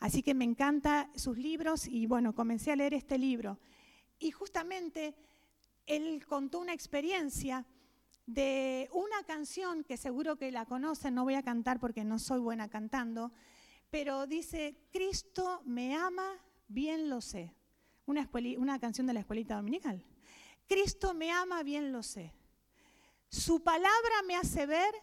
Así 0.00 0.22
que 0.22 0.34
me 0.34 0.44
encanta 0.44 1.10
sus 1.14 1.36
libros 1.36 1.86
y 1.86 2.06
bueno, 2.06 2.34
comencé 2.34 2.72
a 2.72 2.76
leer 2.76 2.94
este 2.94 3.18
libro. 3.18 3.58
Y 4.18 4.30
justamente 4.30 5.14
él 5.86 6.24
contó 6.26 6.60
una 6.60 6.72
experiencia 6.72 7.66
de 8.26 8.88
una 8.92 9.22
canción 9.24 9.84
que 9.84 9.96
seguro 9.96 10.36
que 10.36 10.52
la 10.52 10.66
conocen, 10.66 11.14
no 11.14 11.24
voy 11.24 11.34
a 11.34 11.42
cantar 11.42 11.80
porque 11.80 12.04
no 12.04 12.18
soy 12.18 12.40
buena 12.40 12.68
cantando, 12.68 13.32
pero 13.90 14.26
dice, 14.26 14.76
Cristo 14.92 15.62
me 15.64 15.96
ama, 15.96 16.28
bien 16.68 17.08
lo 17.08 17.20
sé 17.20 17.57
una, 18.08 18.78
canción 18.78 19.06
de 19.06 19.12
la 19.12 19.20
escuelita 19.20 19.56
dominical. 19.56 20.02
Cristo 20.66 21.14
me 21.14 21.30
ama, 21.30 21.62
bien 21.62 21.92
lo 21.92 22.02
sé. 22.02 22.32
Su 23.28 23.62
palabra 23.62 24.22
me 24.26 24.34
hace 24.34 24.66
ver 24.66 24.94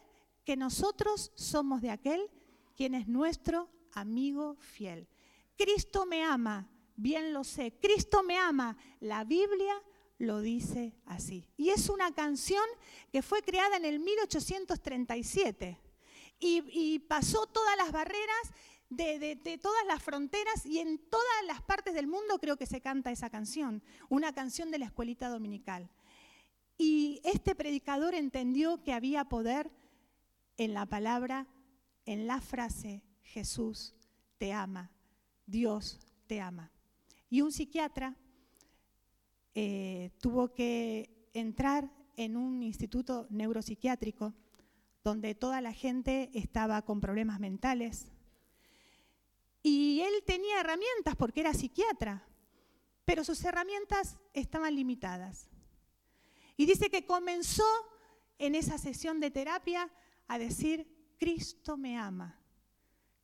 que 0.44 0.56
nosotros 0.56 1.32
somos 1.36 1.80
de 1.82 1.90
aquel 1.90 2.28
quien 2.76 2.94
es 2.94 3.06
nuestro 3.06 3.70
amigo 3.92 4.56
fiel. 4.56 5.08
Cristo 5.56 6.04
me 6.04 6.24
ama, 6.24 6.68
bien 6.96 7.32
lo 7.32 7.44
sé. 7.44 7.72
Cristo 7.80 8.22
me 8.22 8.36
ama. 8.36 8.76
La 9.00 9.24
Biblia 9.24 9.80
lo 10.18 10.40
dice 10.40 10.96
así. 11.06 11.48
Y 11.56 11.70
es 11.70 11.88
una 11.88 12.12
canción 12.12 12.64
que 13.12 13.22
fue 13.22 13.42
creada 13.42 13.76
en 13.76 13.84
el 13.84 14.00
1837 14.00 15.80
y, 16.40 16.62
y 16.70 16.98
pasó 16.98 17.46
todas 17.46 17.76
las 17.76 17.92
barreras 17.92 18.52
de, 18.90 19.58
todas 19.60 19.86
las 19.86 20.02
fronteras 20.02 20.64
y 20.64 20.78
en 20.78 20.98
todas 20.98 21.46
las 21.46 21.62
partes 21.62 21.94
del 21.94 22.06
mundo 22.06 22.38
creo 22.38 22.56
que 22.56 22.66
se 22.66 22.80
canta 22.80 23.10
esa 23.10 23.30
canción, 23.30 23.82
una 24.08 24.32
canción 24.32 24.70
de 24.70 24.78
la 24.78 24.86
escuelita 24.86 25.28
dominical. 25.28 25.90
Y 26.78 27.20
este 27.24 27.54
predicador 27.54 28.14
entendió 28.14 28.82
que 28.82 28.92
había 28.92 29.24
poder 29.24 29.70
en 30.58 30.74
la 30.74 30.86
palabra, 30.86 31.46
en 32.04 32.26
la 32.26 32.40
frase, 32.40 33.02
Jesús 33.22 33.94
te 34.38 34.52
ama, 34.52 34.90
Dios 35.46 35.98
te 36.26 36.40
ama. 36.40 36.70
Y 37.28 37.40
un 37.40 37.52
psiquiatra 37.52 38.16
eh, 39.54 40.10
tuvo 40.20 40.52
que 40.52 41.28
entrar 41.32 41.90
en 42.16 42.36
un 42.36 42.62
instituto 42.62 43.26
neuropsiquiátrico 43.30 44.34
donde 45.02 45.34
toda 45.34 45.60
la 45.60 45.72
gente 45.72 46.30
estaba 46.34 46.82
con 46.82 47.00
problemas 47.00 47.40
mentales. 47.40 48.12
Y 49.68 50.00
él 50.00 50.22
tenía 50.24 50.60
herramientas 50.60 51.16
porque 51.16 51.40
era 51.40 51.52
psiquiatra, 51.52 52.24
pero 53.04 53.24
sus 53.24 53.44
herramientas 53.44 54.16
estaban 54.32 54.76
limitadas. 54.76 55.50
Y 56.56 56.66
dice 56.66 56.88
que 56.88 57.04
comenzó 57.04 57.66
en 58.38 58.54
esa 58.54 58.78
sesión 58.78 59.18
de 59.18 59.32
terapia 59.32 59.90
a 60.28 60.38
decir, 60.38 60.86
Cristo 61.18 61.76
me 61.76 61.98
ama, 61.98 62.40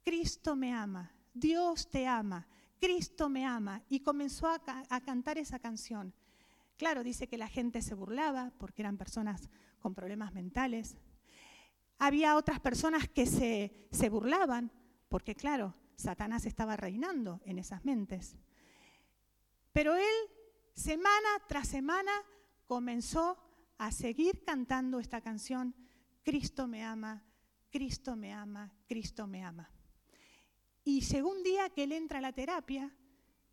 Cristo 0.03 0.57
me 0.57 0.75
ama, 0.75 1.15
Dios 1.33 1.89
te 1.89 2.09
ama, 2.09 2.49
Cristo 2.81 3.29
me 3.29 3.47
ama. 3.47 3.81
Y 3.89 4.01
comenzó 4.01 4.49
a, 4.49 5.01
cantar 5.01 5.39
esa 5.39 5.61
canción. 5.61 6.13
Claro, 6.77 7.05
dice 7.05 7.29
que 7.29 7.39
la 7.39 7.47
gente 7.47 7.83
se 7.83 7.95
burlaba 7.95 8.53
porque 8.59 8.83
eran 8.83 8.99
personas 8.99 9.49
con 9.79 9.95
problemas 9.95 10.35
mentales. 10.35 10.97
Había 11.99 12.35
otras 12.35 12.59
personas 12.59 13.09
que 13.09 13.27
se, 13.27 13.87
se 13.93 14.09
burlaban 14.09 14.73
porque, 15.09 15.37
claro, 15.37 15.77
Satanás 15.97 16.47
estaba 16.47 16.77
reinando 16.77 17.41
en 17.45 17.59
esas 17.59 17.85
mentes. 17.85 18.37
Pero 19.73 19.97
él, 19.97 20.15
semana 20.75 21.29
tras 21.49 21.69
semana, 21.69 22.13
comenzó 22.67 23.39
a 23.79 23.91
seguir 23.91 24.45
cantando 24.45 25.01
esta 25.01 25.21
canción, 25.21 25.75
Cristo 26.23 26.69
me 26.69 26.85
ama, 26.85 27.25
Cristo 27.71 28.17
me 28.17 28.33
ama, 28.33 28.73
Cristo 28.87 29.27
me 29.27 29.43
ama. 29.43 29.71
Y 30.85 31.01
llegó 31.01 31.31
un 31.31 31.43
día 31.43 31.71
que 31.71 31.85
él 31.85 31.93
entra 31.93 32.19
a 32.19 32.23
la 32.23 32.33
terapia 32.33 32.95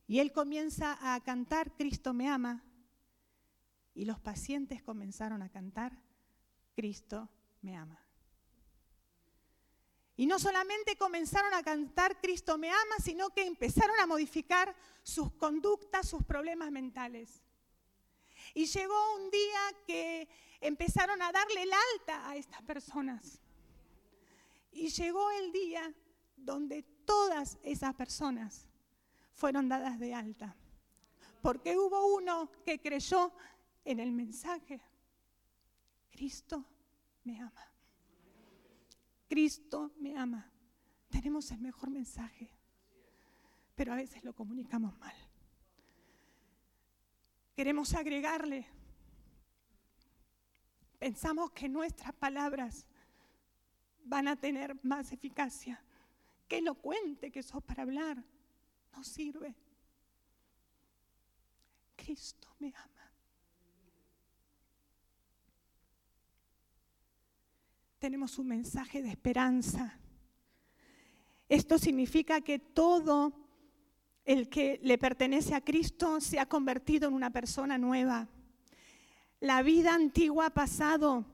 y 0.07 0.19
él 0.19 0.31
comienza 0.31 0.97
a 1.13 1.19
cantar 1.21 1.75
Cristo 1.75 2.13
me 2.13 2.27
ama, 2.27 2.63
y 3.93 4.05
los 4.05 4.19
pacientes 4.19 4.81
comenzaron 4.81 5.41
a 5.41 5.49
cantar, 5.49 5.99
Cristo 6.73 7.29
me 7.61 7.75
ama. 7.75 7.99
Y 10.19 10.25
no 10.25 10.37
solamente 10.37 10.97
comenzaron 10.97 11.53
a 11.53 11.63
cantar 11.63 12.19
Cristo 12.19 12.57
me 12.57 12.69
ama, 12.69 12.97
sino 13.01 13.29
que 13.29 13.45
empezaron 13.45 13.97
a 14.01 14.05
modificar 14.05 14.75
sus 15.01 15.31
conductas, 15.31 16.09
sus 16.09 16.25
problemas 16.25 16.69
mentales. 16.71 17.41
Y 18.53 18.65
llegó 18.65 19.15
un 19.15 19.31
día 19.31 19.59
que 19.87 20.27
empezaron 20.59 21.21
a 21.21 21.31
darle 21.31 21.63
el 21.63 21.71
alta 21.71 22.29
a 22.29 22.35
estas 22.35 22.61
personas. 22.63 23.39
Y 24.73 24.89
llegó 24.89 25.31
el 25.31 25.53
día 25.53 25.95
donde 26.35 26.83
todas 27.05 27.57
esas 27.63 27.95
personas 27.95 28.67
fueron 29.31 29.69
dadas 29.69 29.99
de 29.99 30.13
alta. 30.13 30.53
Porque 31.41 31.77
hubo 31.77 32.13
uno 32.13 32.51
que 32.65 32.81
creyó 32.81 33.31
en 33.85 34.01
el 34.01 34.11
mensaje, 34.11 34.81
Cristo 36.11 36.65
me 37.23 37.39
ama. 37.39 37.68
Cristo 39.29 39.91
me 39.99 40.17
ama. 40.17 40.51
Tenemos 41.09 41.51
el 41.51 41.59
mejor 41.59 41.89
mensaje, 41.91 42.49
pero 43.75 43.93
a 43.93 43.95
veces 43.95 44.23
lo 44.23 44.33
comunicamos 44.33 44.97
mal. 44.97 45.15
Queremos 47.55 47.93
agregarle. 47.93 48.67
Pensamos 50.97 51.51
que 51.51 51.69
nuestras 51.69 52.13
palabras 52.13 52.85
van 54.03 54.27
a 54.27 54.35
tener 54.35 54.77
más 54.83 55.11
eficacia. 55.11 55.81
Qué 56.47 56.57
elocuente 56.57 57.31
que 57.31 57.43
sos 57.43 57.63
para 57.63 57.83
hablar. 57.83 58.23
No 58.93 59.03
sirve. 59.03 59.55
Cristo 61.95 62.55
me 62.59 62.73
ama. 62.75 62.98
Tenemos 67.99 68.39
un 68.39 68.47
mensaje 68.47 69.01
de 69.01 69.09
esperanza. 69.09 69.99
Esto 71.49 71.77
significa 71.77 72.41
que 72.41 72.57
todo 72.57 73.33
el 74.23 74.49
que 74.49 74.79
le 74.83 74.97
pertenece 74.97 75.53
a 75.53 75.61
Cristo 75.61 76.21
se 76.21 76.39
ha 76.39 76.45
convertido 76.45 77.09
en 77.09 77.13
una 77.13 77.31
persona 77.31 77.77
nueva. 77.77 78.29
La 79.41 79.63
vida 79.63 79.93
antigua 79.93 80.47
ha 80.47 80.53
pasado, 80.53 81.25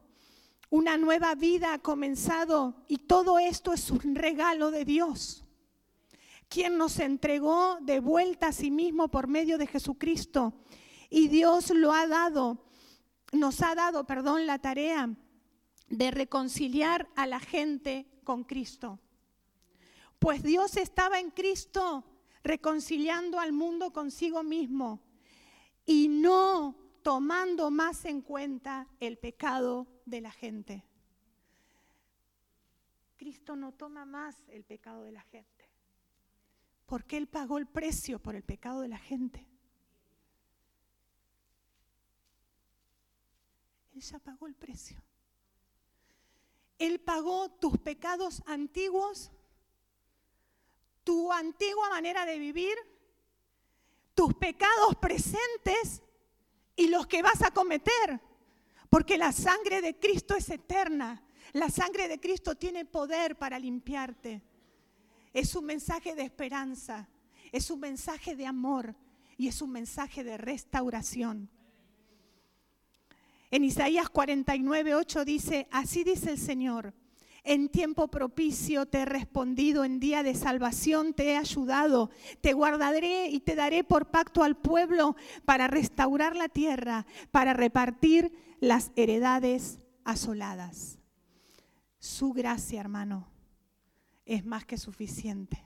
una 0.69 0.97
nueva 0.97 1.35
vida 1.35 1.73
ha 1.73 1.79
comenzado 1.79 2.83
y 2.87 2.97
todo 2.97 3.37
esto 3.37 3.71
es 3.73 3.91
un 3.91 4.15
regalo 4.15 4.71
de 4.71 4.85
Dios, 4.85 5.45
quien 6.49 6.77
nos 6.77 6.99
entregó 6.99 7.77
de 7.81 7.99
vuelta 7.99 8.47
a 8.47 8.53
sí 8.53 8.71
mismo 8.71 9.09
por 9.09 9.27
medio 9.27 9.57
de 9.57 9.67
Jesucristo. 9.67 10.53
Y 11.09 11.27
Dios 11.27 11.69
lo 11.69 11.93
ha 11.93 12.07
dado, 12.07 12.65
nos 13.31 13.61
ha 13.61 13.75
dado, 13.75 14.05
perdón, 14.05 14.47
la 14.47 14.57
tarea 14.59 15.15
de 15.87 16.11
reconciliar 16.11 17.07
a 17.15 17.27
la 17.27 17.39
gente 17.39 18.07
con 18.23 18.43
Cristo. 18.43 18.99
Pues 20.19 20.43
Dios 20.43 20.77
estaba 20.77 21.19
en 21.19 21.31
Cristo 21.31 22.03
reconciliando 22.43 23.39
al 23.39 23.53
mundo 23.53 23.91
consigo 23.91 24.43
mismo 24.43 25.01
y 25.85 26.07
no 26.07 26.75
tomando 27.01 27.69
más 27.69 28.05
en 28.05 28.21
cuenta 28.21 28.87
el 28.99 29.17
pecado 29.17 29.87
de 30.05 30.21
la 30.21 30.31
gente. 30.31 30.83
Cristo 33.17 33.55
no 33.55 33.71
toma 33.71 34.05
más 34.05 34.35
el 34.49 34.63
pecado 34.63 35.03
de 35.03 35.11
la 35.11 35.21
gente, 35.21 35.69
porque 36.85 37.17
Él 37.17 37.27
pagó 37.27 37.57
el 37.57 37.67
precio 37.67 38.19
por 38.19 38.35
el 38.35 38.43
pecado 38.43 38.81
de 38.81 38.87
la 38.87 38.97
gente. 38.97 39.47
Él 43.93 44.01
ya 44.01 44.19
pagó 44.19 44.47
el 44.47 44.55
precio. 44.55 45.01
Él 46.77 46.99
pagó 46.99 47.49
tus 47.49 47.77
pecados 47.77 48.43
antiguos, 48.45 49.31
tu 51.03 51.31
antigua 51.31 51.89
manera 51.89 52.25
de 52.25 52.39
vivir, 52.39 52.75
tus 54.13 54.33
pecados 54.33 54.95
presentes 54.99 56.01
y 56.75 56.87
los 56.87 57.07
que 57.07 57.21
vas 57.21 57.41
a 57.41 57.51
cometer. 57.51 58.21
Porque 58.89 59.17
la 59.17 59.31
sangre 59.31 59.81
de 59.81 59.99
Cristo 59.99 60.35
es 60.35 60.49
eterna. 60.49 61.23
La 61.53 61.69
sangre 61.69 62.07
de 62.07 62.19
Cristo 62.19 62.55
tiene 62.55 62.85
poder 62.85 63.37
para 63.37 63.59
limpiarte. 63.59 64.41
Es 65.33 65.55
un 65.55 65.65
mensaje 65.65 66.15
de 66.15 66.23
esperanza, 66.23 67.09
es 67.51 67.69
un 67.69 67.81
mensaje 67.81 68.35
de 68.35 68.45
amor 68.45 68.95
y 69.37 69.47
es 69.47 69.61
un 69.61 69.71
mensaje 69.71 70.23
de 70.23 70.37
restauración. 70.37 71.49
En 73.55 73.63
Isaías 73.63 74.09
49, 74.09 74.95
8 74.95 75.23
dice, 75.23 75.69
así 75.71 76.03
dice 76.03 76.31
el 76.31 76.37
Señor, 76.37 76.93
en 77.45 77.69
tiempo 77.69 78.09
propicio 78.09 78.85
te 78.85 78.97
he 78.97 79.05
respondido, 79.05 79.85
en 79.85 80.01
día 80.01 80.23
de 80.23 80.35
salvación 80.35 81.13
te 81.13 81.29
he 81.29 81.37
ayudado, 81.37 82.09
te 82.41 82.51
guardaré 82.51 83.29
y 83.29 83.39
te 83.39 83.55
daré 83.55 83.85
por 83.85 84.11
pacto 84.11 84.43
al 84.43 84.57
pueblo 84.57 85.15
para 85.45 85.69
restaurar 85.69 86.35
la 86.35 86.49
tierra, 86.49 87.05
para 87.31 87.53
repartir 87.53 88.33
las 88.59 88.91
heredades 88.97 89.79
asoladas. 90.03 90.99
Su 91.97 92.33
gracia, 92.33 92.81
hermano, 92.81 93.31
es 94.25 94.45
más 94.45 94.65
que 94.65 94.77
suficiente. 94.77 95.63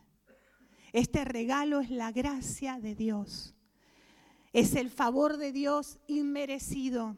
Este 0.94 1.26
regalo 1.26 1.80
es 1.80 1.90
la 1.90 2.12
gracia 2.12 2.80
de 2.80 2.94
Dios. 2.94 3.56
Es 4.54 4.76
el 4.76 4.92
favor 4.92 5.38
de 5.38 5.52
Dios 5.52 5.98
inmerecido 6.06 7.18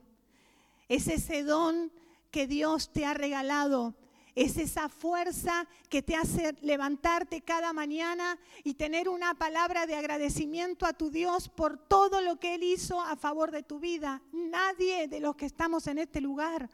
es 0.92 1.08
ese 1.08 1.44
don 1.44 1.90
que 2.32 2.48
Dios 2.48 2.92
te 2.92 3.06
ha 3.06 3.14
regalado. 3.14 3.96
Es 4.36 4.58
esa 4.58 4.90
fuerza 4.90 5.66
que 5.88 6.02
te 6.02 6.18
hace 6.18 6.54
levantarte 6.62 7.42
cada 7.42 7.72
mañana 7.72 8.38
y 8.66 8.74
tener 8.74 9.08
una 9.08 9.34
palabra 9.34 9.86
de 9.86 9.96
agradecimiento 9.96 10.86
a 10.86 10.92
tu 10.92 11.10
Dios 11.10 11.48
por 11.48 11.78
todo 11.78 12.20
lo 12.20 12.42
que 12.42 12.56
Él 12.56 12.64
hizo 12.64 13.00
a 13.00 13.16
favor 13.16 13.52
de 13.52 13.64
tu 13.64 13.80
vida. 13.80 14.22
Nadie 14.34 15.08
de 15.08 15.22
los 15.22 15.38
que 15.38 15.46
estamos 15.46 15.88
en 15.88 15.98
este 15.98 16.20
lugar 16.20 16.70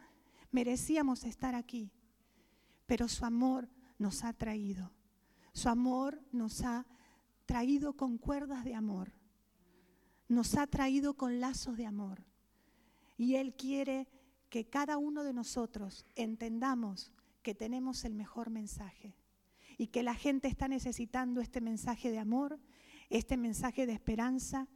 merecíamos 0.49 1.23
estar 1.23 1.53
aquí, 1.53 1.91
pero 2.87 3.07
su 3.07 3.23
amor 3.23 3.69
nos 3.99 4.23
ha 4.23 4.33
traído. 4.33 4.91
Su 5.53 5.69
amor 5.69 6.19
nos 6.31 6.63
ha 6.63 6.87
traído 7.45 7.93
con 7.93 8.17
cuerdas 8.17 8.63
de 8.63 8.73
amor. 8.73 9.11
Nos 10.27 10.55
ha 10.55 10.65
traído 10.65 11.13
con 11.13 11.39
lazos 11.39 11.77
de 11.77 11.85
amor. 11.85 12.23
Y 13.17 13.35
Él 13.35 13.55
quiere 13.55 14.07
que 14.49 14.69
cada 14.69 14.97
uno 14.97 15.23
de 15.23 15.33
nosotros 15.33 16.05
entendamos 16.15 17.11
que 17.41 17.55
tenemos 17.55 18.05
el 18.05 18.13
mejor 18.13 18.49
mensaje 18.49 19.15
y 19.77 19.87
que 19.87 20.03
la 20.03 20.15
gente 20.15 20.47
está 20.47 20.67
necesitando 20.67 21.41
este 21.41 21.61
mensaje 21.61 22.11
de 22.11 22.19
amor, 22.19 22.59
este 23.09 23.37
mensaje 23.37 23.85
de 23.85 23.93
esperanza 23.93 24.67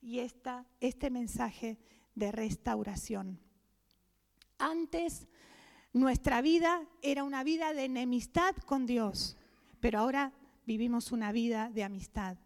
y 0.00 0.20
esta, 0.20 0.66
este 0.80 1.10
mensaje 1.10 1.78
de 2.14 2.32
restauración. 2.32 3.40
Antes 4.58 5.26
nuestra 5.92 6.42
vida 6.42 6.86
era 7.02 7.24
una 7.24 7.42
vida 7.42 7.72
de 7.72 7.84
enemistad 7.84 8.54
con 8.66 8.86
Dios, 8.86 9.36
pero 9.80 9.98
ahora 9.98 10.32
vivimos 10.66 11.12
una 11.12 11.32
vida 11.32 11.70
de 11.70 11.84
amistad. 11.84 12.36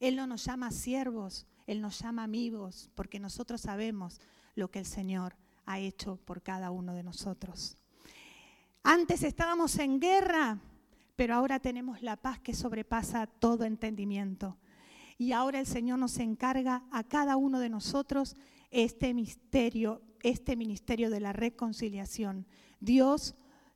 Él 0.00 0.16
no 0.16 0.26
nos 0.26 0.44
llama 0.44 0.70
siervos, 0.70 1.46
Él 1.66 1.80
nos 1.80 2.00
llama 2.00 2.24
amigos 2.24 2.90
porque 2.94 3.20
nosotros 3.20 3.60
sabemos 3.60 4.20
lo 4.58 4.70
que 4.70 4.80
el 4.80 4.86
Señor 4.86 5.36
ha 5.64 5.78
hecho 5.78 6.16
por 6.16 6.42
cada 6.42 6.70
uno 6.70 6.94
de 6.94 7.02
nosotros. 7.02 7.76
Antes 8.82 9.22
estábamos 9.22 9.78
en 9.78 10.00
guerra, 10.00 10.58
pero 11.16 11.34
ahora 11.34 11.60
tenemos 11.60 12.02
la 12.02 12.16
paz 12.16 12.40
que 12.40 12.54
sobrepasa 12.54 13.26
todo 13.26 13.64
entendimiento. 13.64 14.56
Y 15.16 15.32
ahora 15.32 15.60
el 15.60 15.66
Señor 15.66 15.98
nos 15.98 16.18
encarga 16.18 16.84
a 16.90 17.04
cada 17.04 17.36
uno 17.36 17.60
de 17.60 17.68
nosotros 17.68 18.36
este 18.70 19.14
misterio, 19.14 20.02
este 20.22 20.56
ministerio 20.56 21.10
de 21.10 21.20
la 21.20 21.32
reconciliación. 21.32 22.46
Dios 22.80 23.34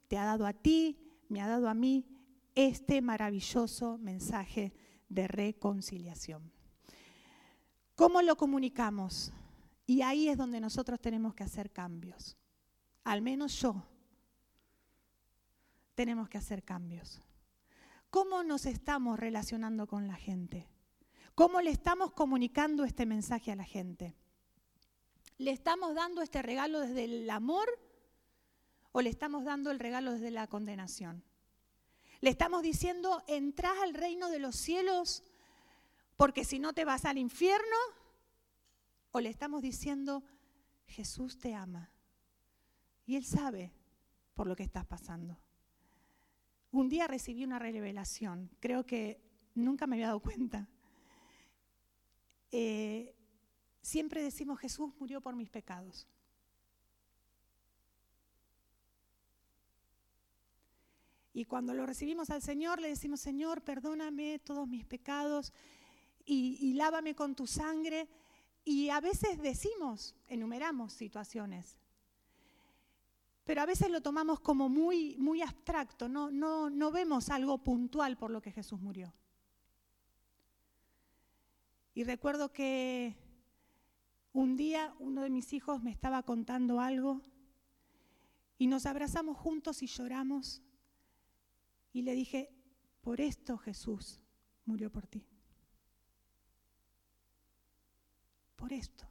te 0.08 0.18
ha 0.18 0.24
dado 0.24 0.46
a 0.46 0.52
ti, 0.52 0.98
me 1.28 1.40
ha 1.40 1.48
dado 1.48 1.68
a 1.68 1.74
mí 1.74 2.06
este 2.54 3.02
maravilloso 3.02 3.98
mensaje 3.98 4.72
de 5.08 5.28
reconciliación. 5.28 6.52
¿Cómo 7.94 8.22
lo 8.22 8.36
comunicamos? 8.36 9.32
Y 9.92 10.00
ahí 10.00 10.30
es 10.30 10.38
donde 10.38 10.58
nosotros 10.58 10.98
tenemos 11.02 11.34
que 11.34 11.44
hacer 11.44 11.70
cambios. 11.70 12.38
Al 13.04 13.20
menos 13.20 13.60
yo. 13.60 13.86
Tenemos 15.94 16.30
que 16.30 16.38
hacer 16.38 16.64
cambios. 16.64 17.20
¿Cómo 18.08 18.42
nos 18.42 18.64
estamos 18.64 19.20
relacionando 19.20 19.86
con 19.86 20.08
la 20.08 20.14
gente? 20.14 20.66
¿Cómo 21.34 21.60
le 21.60 21.68
estamos 21.68 22.10
comunicando 22.12 22.84
este 22.84 23.04
mensaje 23.04 23.52
a 23.52 23.54
la 23.54 23.64
gente? 23.64 24.16
¿Le 25.36 25.50
estamos 25.50 25.94
dando 25.94 26.22
este 26.22 26.40
regalo 26.40 26.80
desde 26.80 27.04
el 27.04 27.28
amor 27.28 27.68
o 28.92 29.02
le 29.02 29.10
estamos 29.10 29.44
dando 29.44 29.70
el 29.70 29.78
regalo 29.78 30.12
desde 30.12 30.30
la 30.30 30.46
condenación? 30.46 31.22
¿Le 32.22 32.30
estamos 32.30 32.62
diciendo, 32.62 33.22
entras 33.26 33.74
al 33.82 33.92
reino 33.92 34.30
de 34.30 34.38
los 34.38 34.56
cielos 34.56 35.22
porque 36.16 36.46
si 36.46 36.58
no 36.58 36.72
te 36.72 36.86
vas 36.86 37.04
al 37.04 37.18
infierno? 37.18 37.76
¿O 39.12 39.20
le 39.20 39.28
estamos 39.28 39.62
diciendo, 39.62 40.24
Jesús 40.86 41.38
te 41.38 41.54
ama 41.54 41.90
y 43.06 43.16
Él 43.16 43.24
sabe 43.24 43.72
por 44.34 44.46
lo 44.46 44.56
que 44.56 44.62
estás 44.62 44.86
pasando? 44.86 45.38
Un 46.70 46.88
día 46.88 47.06
recibí 47.06 47.44
una 47.44 47.58
revelación, 47.58 48.50
creo 48.58 48.84
que 48.84 49.20
nunca 49.54 49.86
me 49.86 49.96
había 49.96 50.08
dado 50.08 50.20
cuenta. 50.20 50.68
Eh, 52.50 53.14
siempre 53.82 54.22
decimos 54.22 54.58
Jesús 54.58 54.90
murió 54.98 55.20
por 55.20 55.36
mis 55.36 55.50
pecados. 55.50 56.08
Y 61.34 61.46
cuando 61.46 61.72
lo 61.72 61.86
recibimos 61.86 62.30
al 62.30 62.42
Señor, 62.42 62.80
le 62.80 62.88
decimos, 62.88 63.20
Señor, 63.20 63.62
perdóname 63.62 64.38
todos 64.38 64.68
mis 64.68 64.84
pecados 64.84 65.52
y, 66.24 66.74
lávame 66.74 67.14
con 67.14 67.34
tu 67.34 67.46
sangre. 67.46 68.08
Y 68.64 68.90
a 68.90 69.00
veces 69.00 69.40
decimos, 69.40 70.14
enumeramos 70.28 70.92
situaciones, 70.92 71.78
pero 73.44 73.60
a 73.62 73.66
veces 73.66 73.90
lo 73.90 74.00
tomamos 74.00 74.40
como 74.40 74.68
muy, 74.68 75.16
muy 75.18 75.42
abstracto, 75.42 76.08
no, 76.08 76.30
no, 76.30 76.70
no 76.70 76.92
vemos 76.92 77.28
algo 77.28 77.58
puntual 77.58 78.16
por 78.16 78.30
lo 78.30 78.40
que 78.40 78.52
Jesús 78.52 78.80
murió. 78.80 79.12
Y 81.94 82.04
recuerdo 82.04 82.52
que 82.52 83.16
un 84.32 84.56
día 84.56 84.94
uno 84.98 85.22
de 85.22 85.30
mis 85.30 85.52
hijos 85.52 85.82
me 85.82 85.90
estaba 85.90 86.22
contando 86.22 86.80
algo 86.80 87.20
y 88.58 88.66
nos 88.66 88.86
abrazamos 88.86 89.36
juntos 89.36 89.82
y 89.82 89.86
lloramos 89.86 90.62
y 91.92 92.02
le 92.02 92.14
dije, 92.14 92.48
por 93.02 93.20
esto 93.20 93.58
Jesús 93.58 94.22
murió 94.64 94.90
por 94.90 95.06
ti. 95.06 95.26
Por 98.62 98.72
esto. 98.72 99.04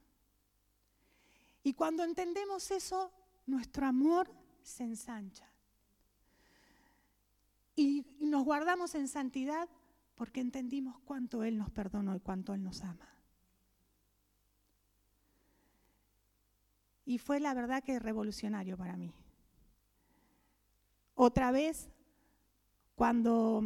Y 1.62 1.74
cuando 1.74 2.06
entendemos 2.06 2.72
eso, 2.72 3.12
nuestro 3.46 3.86
amor 3.86 4.34
se 4.64 4.86
ensancha. 4.86 5.46
Y 7.76 8.06
nos 8.22 8.46
guardamos 8.46 8.96
en 8.96 9.10
santidad 9.10 9.68
porque 10.16 10.40
entendimos 10.40 10.98
cuánto 11.02 11.44
Él 11.44 11.58
nos 11.58 11.70
perdonó 11.70 12.16
y 12.16 12.22
cuánto 12.22 12.54
Él 12.54 12.64
nos 12.64 12.82
ama. 12.82 13.10
Y 17.04 17.18
fue 17.18 17.42
la 17.42 17.54
verdad 17.54 17.84
que 17.84 18.00
revolucionario 18.00 18.78
para 18.78 18.96
mí. 18.96 19.14
Otra 21.16 21.52
vez 21.52 21.90
cuando 22.96 23.62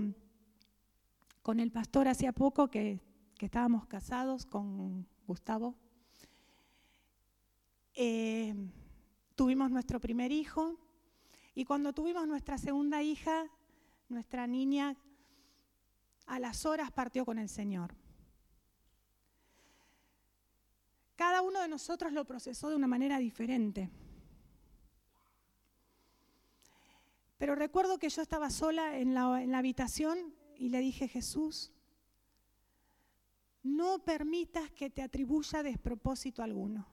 con 1.43 1.60
el 1.60 1.71
pastor 1.71 2.08
hacía 2.08 2.32
poco 2.32 2.71
que, 2.71 3.00
estábamos 3.39 3.86
casados 3.86 4.48
con 4.48 5.08
Gustavo, 5.25 5.75
eh, 7.93 8.53
tuvimos 9.35 9.71
nuestro 9.71 9.99
primer 9.99 10.31
hijo 10.31 10.77
y 11.53 11.65
cuando 11.65 11.93
tuvimos 11.93 12.27
nuestra 12.27 12.57
segunda 12.57 13.01
hija, 13.01 13.49
nuestra 14.09 14.47
niña, 14.47 14.97
a 16.25 16.39
las 16.39 16.65
horas 16.65 16.91
partió 16.91 17.25
con 17.25 17.39
el 17.39 17.49
Señor. 17.49 17.95
Cada 21.15 21.41
uno 21.41 21.61
de 21.61 21.67
nosotros 21.67 22.11
lo 22.11 22.25
procesó 22.25 22.69
de 22.69 22.75
una 22.75 22.88
manera 22.88 23.19
diferente. 23.19 23.89
Pero 27.38 27.55
recuerdo 27.55 27.99
que 27.99 28.09
yo 28.09 28.21
estaba 28.21 28.49
sola 28.49 28.97
en 28.97 29.13
la, 29.13 29.57
habitación 29.57 30.33
y 30.57 30.69
le 30.69 30.79
dije, 30.79 31.07
Jesús, 31.07 31.71
no 33.65 33.99
permitas 33.99 34.71
que 34.71 34.89
te 34.89 35.01
atribuya 35.01 35.63
despropósito 35.63 36.41
alguno. 36.41 36.88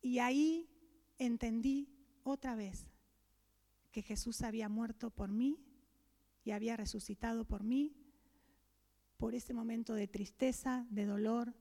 Y 0.00 0.18
ahí 0.20 0.68
entendí 1.18 1.88
otra 2.22 2.54
vez 2.54 2.86
que 3.92 4.02
Jesús 4.02 4.42
había 4.42 4.68
muerto 4.68 5.10
por 5.10 5.30
mí 5.30 5.58
y 6.44 6.52
había 6.52 6.76
resucitado 6.76 7.44
por 7.44 7.62
mí, 7.64 7.94
por 9.16 9.34
ese 9.34 9.52
momento 9.52 9.94
de 9.94 10.08
tristeza, 10.08 10.86
de 10.90 11.04
dolor, 11.04 11.54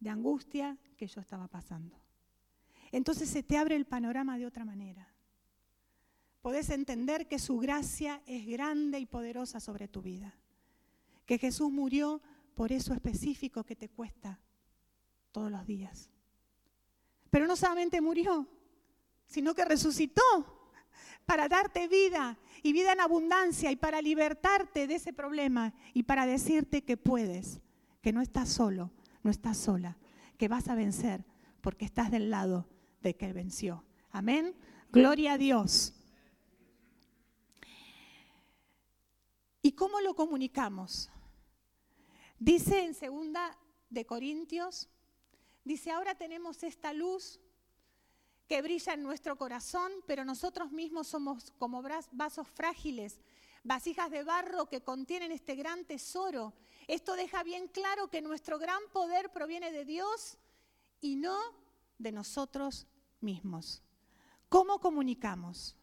de 0.00 0.10
angustia 0.10 0.78
que 0.96 1.06
yo 1.06 1.20
estaba 1.20 1.48
pasando 1.48 2.08
entonces 2.92 3.28
se 3.28 3.42
te 3.42 3.56
abre 3.56 3.76
el 3.76 3.86
panorama 3.86 4.38
de 4.38 4.46
otra 4.46 4.64
manera. 4.64 5.08
Podés 6.40 6.70
entender 6.70 7.26
que 7.28 7.38
su 7.38 7.58
gracia 7.58 8.22
es 8.26 8.46
grande 8.46 8.98
y 8.98 9.06
poderosa 9.06 9.60
sobre 9.60 9.88
tu 9.88 10.02
vida. 10.02 10.34
Que 11.28 11.36
Jesús 11.36 11.70
murió 11.70 12.22
por 12.54 12.72
eso 12.72 12.94
específico 12.94 13.64
que 13.64 13.76
te 13.76 13.90
cuesta 13.90 14.40
todos 15.30 15.52
los 15.52 15.66
días. 15.66 16.08
Pero 17.28 17.46
no 17.46 17.54
solamente 17.54 18.00
murió, 18.00 18.48
sino 19.26 19.54
que 19.54 19.66
resucitó 19.66 20.22
para 21.26 21.46
darte 21.46 21.86
vida 21.86 22.38
y 22.62 22.72
vida 22.72 22.94
en 22.94 23.00
abundancia 23.00 23.70
y 23.70 23.76
para 23.76 24.00
libertarte 24.00 24.86
de 24.86 24.94
ese 24.94 25.12
problema 25.12 25.74
y 25.92 26.04
para 26.04 26.24
decirte 26.24 26.82
que 26.82 26.96
puedes, 26.96 27.60
que 28.00 28.14
no 28.14 28.22
estás 28.22 28.48
solo, 28.48 28.90
no 29.22 29.30
estás 29.30 29.58
sola, 29.58 29.98
que 30.38 30.48
vas 30.48 30.68
a 30.68 30.74
vencer 30.74 31.26
porque 31.60 31.84
estás 31.84 32.10
del 32.10 32.30
lado 32.30 32.66
de 33.02 33.14
que 33.14 33.34
venció. 33.34 33.84
Amén. 34.10 34.56
Gloria 34.90 35.34
a 35.34 35.38
Dios. 35.38 35.92
¿Y 39.60 39.72
cómo 39.72 40.00
lo 40.00 40.14
comunicamos? 40.14 41.10
Dice 42.38 42.84
en 42.84 42.94
segunda 42.94 43.58
de 43.90 44.06
Corintios, 44.06 44.88
dice, 45.64 45.90
ahora 45.90 46.14
tenemos 46.14 46.62
esta 46.62 46.92
luz 46.92 47.40
que 48.46 48.62
brilla 48.62 48.94
en 48.94 49.02
nuestro 49.02 49.36
corazón, 49.36 49.90
pero 50.06 50.24
nosotros 50.24 50.70
mismos 50.70 51.08
somos 51.08 51.52
como 51.58 51.82
vasos 52.12 52.46
frágiles, 52.46 53.20
vasijas 53.64 54.10
de 54.10 54.22
barro 54.22 54.66
que 54.68 54.82
contienen 54.82 55.32
este 55.32 55.56
gran 55.56 55.84
tesoro. 55.84 56.54
Esto 56.86 57.14
deja 57.14 57.42
bien 57.42 57.66
claro 57.68 58.08
que 58.08 58.22
nuestro 58.22 58.58
gran 58.58 58.80
poder 58.92 59.30
proviene 59.30 59.72
de 59.72 59.84
Dios 59.84 60.38
y 61.00 61.16
no 61.16 61.36
de 61.98 62.12
nosotros 62.12 62.86
mismos. 63.20 63.82
¿Cómo 64.48 64.80
comunicamos? 64.80 65.76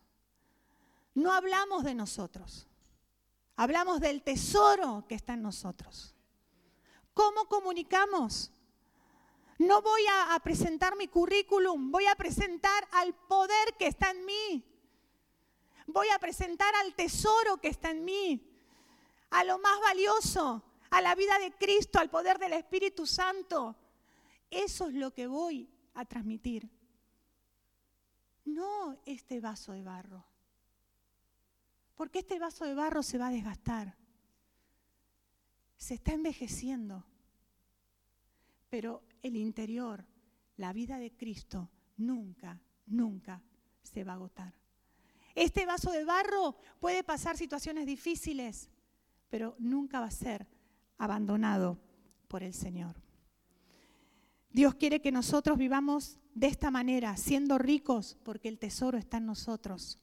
No 1.13 1.34
hablamos 1.34 1.84
de 1.84 1.96
nosotros, 1.96 2.68
hablamos 3.56 4.00
del 4.00 4.24
tesoro 4.24 5.06
que 5.08 5.15
está 5.15 5.34
en 5.34 5.44
nosotros. 5.44 6.14
¿Cómo 7.15 7.45
comunicamos? 7.45 8.51
No 9.58 9.82
voy 9.82 10.01
a, 10.12 10.38
presentar 10.43 10.97
mi 10.97 11.08
currículum, 11.08 11.89
voy 11.89 12.06
a 12.08 12.15
presentar 12.15 12.86
al 12.91 13.15
poder 13.15 13.73
que 13.80 13.88
está 13.88 14.12
en 14.12 14.25
mí. 14.25 14.65
Voy 15.88 16.10
a 16.10 16.19
presentar 16.19 16.75
al 16.75 16.93
tesoro 16.93 17.56
que 17.58 17.69
está 17.69 17.91
en 17.91 18.04
mí, 18.04 18.45
a 19.30 19.45
lo 19.45 19.58
más 19.60 19.80
valioso, 19.80 20.62
a 20.89 21.01
la 21.01 21.15
vida 21.15 21.39
de 21.39 21.54
Cristo, 21.54 21.99
al 21.99 22.10
poder 22.10 22.38
del 22.38 22.51
Espíritu 22.51 23.08
Santo. 23.08 23.78
Eso 24.51 24.88
es 24.88 24.95
lo 24.95 25.13
que 25.13 25.28
voy 25.28 25.69
a 25.93 26.04
transmitir. 26.04 26.69
No 28.43 28.99
este 29.06 29.39
vaso 29.39 29.71
de 29.71 29.84
barro. 29.84 30.25
Porque 31.95 32.19
este 32.19 32.39
vaso 32.39 32.65
de 32.65 32.75
barro 32.75 33.01
se 33.04 33.17
va 33.17 33.28
a 33.28 33.32
desgastar. 33.32 33.95
Se 35.77 35.95
está 35.95 36.13
envejeciendo, 36.13 37.05
pero 38.69 39.03
el 39.21 39.35
interior, 39.35 40.05
la 40.57 40.73
vida 40.73 40.97
de 40.97 41.11
Cristo, 41.11 41.69
nunca, 41.97 42.61
nunca 42.85 43.41
se 43.83 44.03
va 44.03 44.13
a 44.13 44.15
agotar. 44.15 44.53
Este 45.33 45.65
vaso 45.65 45.91
de 45.91 46.05
barro 46.05 46.55
puede 46.79 47.03
pasar 47.03 47.38
situaciones 47.38 47.85
difíciles, 47.85 48.69
pero 49.29 49.55
nunca 49.59 49.99
va 49.99 50.07
a 50.07 50.11
ser 50.11 50.47
abandonado 50.97 51.79
por 52.27 52.41
el 52.41 52.53
Señor. 52.53 52.95
Dios 54.49 54.75
quiere 54.75 55.01
que 55.01 55.11
nosotros 55.11 55.57
vivamos 55.57 56.19
de 56.33 56.47
esta 56.47 56.71
manera, 56.71 57.17
siendo 57.17 57.57
ricos, 57.57 58.17
porque 58.23 58.47
el 58.47 58.57
tesoro 58.57 58.97
está 58.97 59.17
en 59.17 59.25
nosotros. 59.25 59.99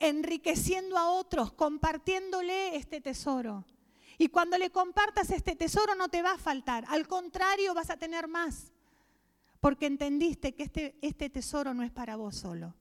Enriqueciendo 0.00 0.98
a 0.98 1.10
otros, 1.10 1.52
compartiéndole 1.52 2.74
este 2.74 3.00
tesoro. 3.00 3.64
Y 4.18 4.28
cuando 4.28 4.58
le 4.58 4.70
compartas 4.70 5.30
este 5.30 5.56
tesoro 5.56 5.94
no 5.94 6.08
te 6.08 6.22
va 6.22 6.32
a 6.32 6.38
faltar, 6.38 6.84
al 6.88 7.08
contrario 7.08 7.74
vas 7.74 7.90
a 7.90 7.96
tener 7.96 8.28
más, 8.28 8.72
porque 9.60 9.86
entendiste 9.86 10.54
que 10.54 10.64
este, 10.64 10.96
este 11.02 11.30
tesoro 11.30 11.74
no 11.74 11.82
es 11.82 11.90
para 11.90 12.16
vos 12.16 12.36
solo, 12.36 12.74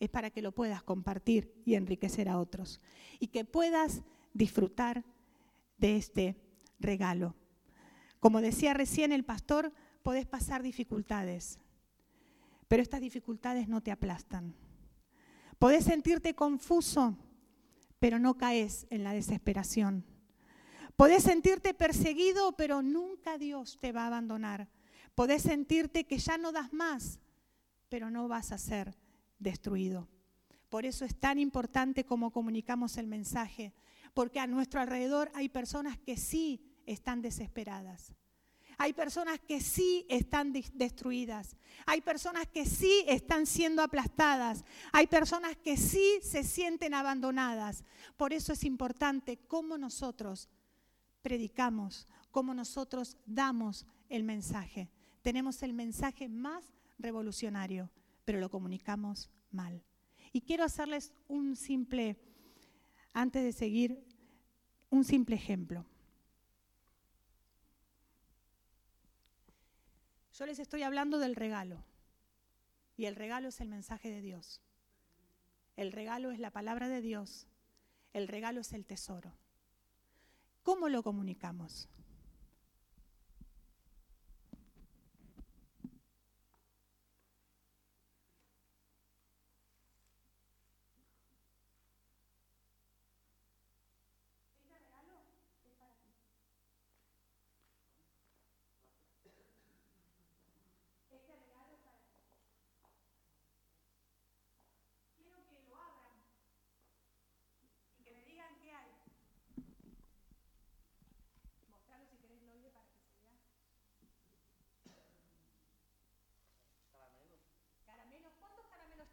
es 0.00 0.08
para 0.10 0.30
que 0.30 0.42
lo 0.42 0.52
puedas 0.52 0.82
compartir 0.82 1.52
y 1.64 1.74
enriquecer 1.74 2.28
a 2.28 2.38
otros. 2.38 2.80
Y 3.20 3.28
que 3.28 3.44
puedas 3.44 4.02
disfrutar 4.32 5.04
de 5.78 5.96
este 5.96 6.36
regalo. 6.78 7.34
Como 8.20 8.40
decía 8.40 8.74
recién 8.74 9.12
el 9.12 9.24
pastor, 9.24 9.72
podés 10.02 10.26
pasar 10.26 10.62
dificultades, 10.62 11.58
pero 12.68 12.82
estas 12.82 13.00
dificultades 13.00 13.68
no 13.68 13.82
te 13.82 13.90
aplastan. 13.90 14.54
Podés 15.58 15.84
sentirte 15.84 16.34
confuso, 16.34 17.16
pero 17.98 18.18
no 18.18 18.36
caes 18.36 18.86
en 18.90 19.04
la 19.04 19.12
desesperación. 19.12 20.04
Podés 20.96 21.24
sentirte 21.24 21.74
perseguido, 21.74 22.52
pero 22.52 22.82
nunca 22.82 23.36
Dios 23.36 23.78
te 23.80 23.92
va 23.92 24.04
a 24.04 24.06
abandonar. 24.06 24.68
Podés 25.14 25.42
sentirte 25.42 26.04
que 26.04 26.18
ya 26.18 26.38
no 26.38 26.52
das 26.52 26.72
más, 26.72 27.18
pero 27.88 28.10
no 28.10 28.28
vas 28.28 28.52
a 28.52 28.58
ser 28.58 28.96
destruido. 29.38 30.08
Por 30.68 30.86
eso 30.86 31.04
es 31.04 31.14
tan 31.14 31.38
importante 31.38 32.04
cómo 32.04 32.30
comunicamos 32.30 32.96
el 32.96 33.06
mensaje, 33.06 33.72
porque 34.12 34.40
a 34.40 34.46
nuestro 34.46 34.80
alrededor 34.80 35.30
hay 35.34 35.48
personas 35.48 35.98
que 35.98 36.16
sí 36.16 36.60
están 36.86 37.22
desesperadas. 37.22 38.12
Hay 38.76 38.92
personas 38.92 39.38
que 39.40 39.60
sí 39.60 40.04
están 40.08 40.52
destruidas. 40.52 41.56
Hay 41.86 42.00
personas 42.00 42.46
que 42.48 42.66
sí 42.66 43.04
están 43.06 43.46
siendo 43.46 43.82
aplastadas. 43.82 44.64
Hay 44.92 45.06
personas 45.06 45.56
que 45.56 45.76
sí 45.76 46.18
se 46.22 46.42
sienten 46.42 46.94
abandonadas. 46.94 47.84
Por 48.16 48.32
eso 48.32 48.52
es 48.52 48.64
importante 48.64 49.38
cómo 49.46 49.78
nosotros 49.78 50.48
predicamos, 51.24 52.06
cómo 52.30 52.52
nosotros 52.52 53.16
damos 53.24 53.86
el 54.10 54.24
mensaje. 54.24 54.90
Tenemos 55.22 55.62
el 55.62 55.72
mensaje 55.72 56.28
más 56.28 56.74
revolucionario, 56.98 57.90
pero 58.26 58.40
lo 58.40 58.50
comunicamos 58.50 59.30
mal. 59.50 59.82
Y 60.32 60.42
quiero 60.42 60.64
hacerles 60.64 61.14
un 61.26 61.56
simple, 61.56 62.18
antes 63.14 63.42
de 63.42 63.52
seguir, 63.52 64.06
un 64.90 65.02
simple 65.02 65.34
ejemplo. 65.34 65.86
Yo 70.34 70.44
les 70.44 70.58
estoy 70.58 70.82
hablando 70.82 71.18
del 71.18 71.36
regalo. 71.36 71.82
Y 72.98 73.06
el 73.06 73.16
regalo 73.16 73.48
es 73.48 73.62
el 73.62 73.68
mensaje 73.68 74.10
de 74.10 74.20
Dios. 74.20 74.60
El 75.76 75.90
regalo 75.90 76.32
es 76.32 76.38
la 76.38 76.50
palabra 76.50 76.90
de 76.90 77.00
Dios. 77.00 77.46
El 78.12 78.28
regalo 78.28 78.60
es 78.60 78.74
el 78.74 78.84
tesoro. 78.84 79.32
¿Cómo 80.64 80.88
lo 80.88 81.02
comunicamos? 81.02 81.90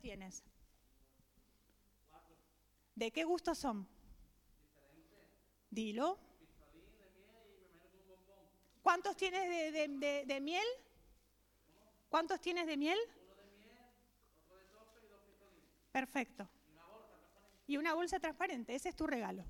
Tienes? 0.01 0.43
¿De 2.95 3.11
qué 3.11 3.23
gusto 3.23 3.55
son? 3.55 3.87
Dilo. 5.69 6.19
¿Cuántos 8.81 9.15
tienes 9.15 9.73
de, 9.73 10.39
miel? 10.41 10.65
¿Cuántos 12.09 12.41
tienes 12.41 12.65
de 12.67 12.77
miel? 12.77 12.99
Perfecto. 15.91 16.49
Y 17.67 17.77
una 17.77 17.93
bolsa 17.93 18.19
transparente. 18.19 18.75
Ese 18.75 18.89
es 18.89 18.95
tu 18.95 19.07
regalo. 19.07 19.45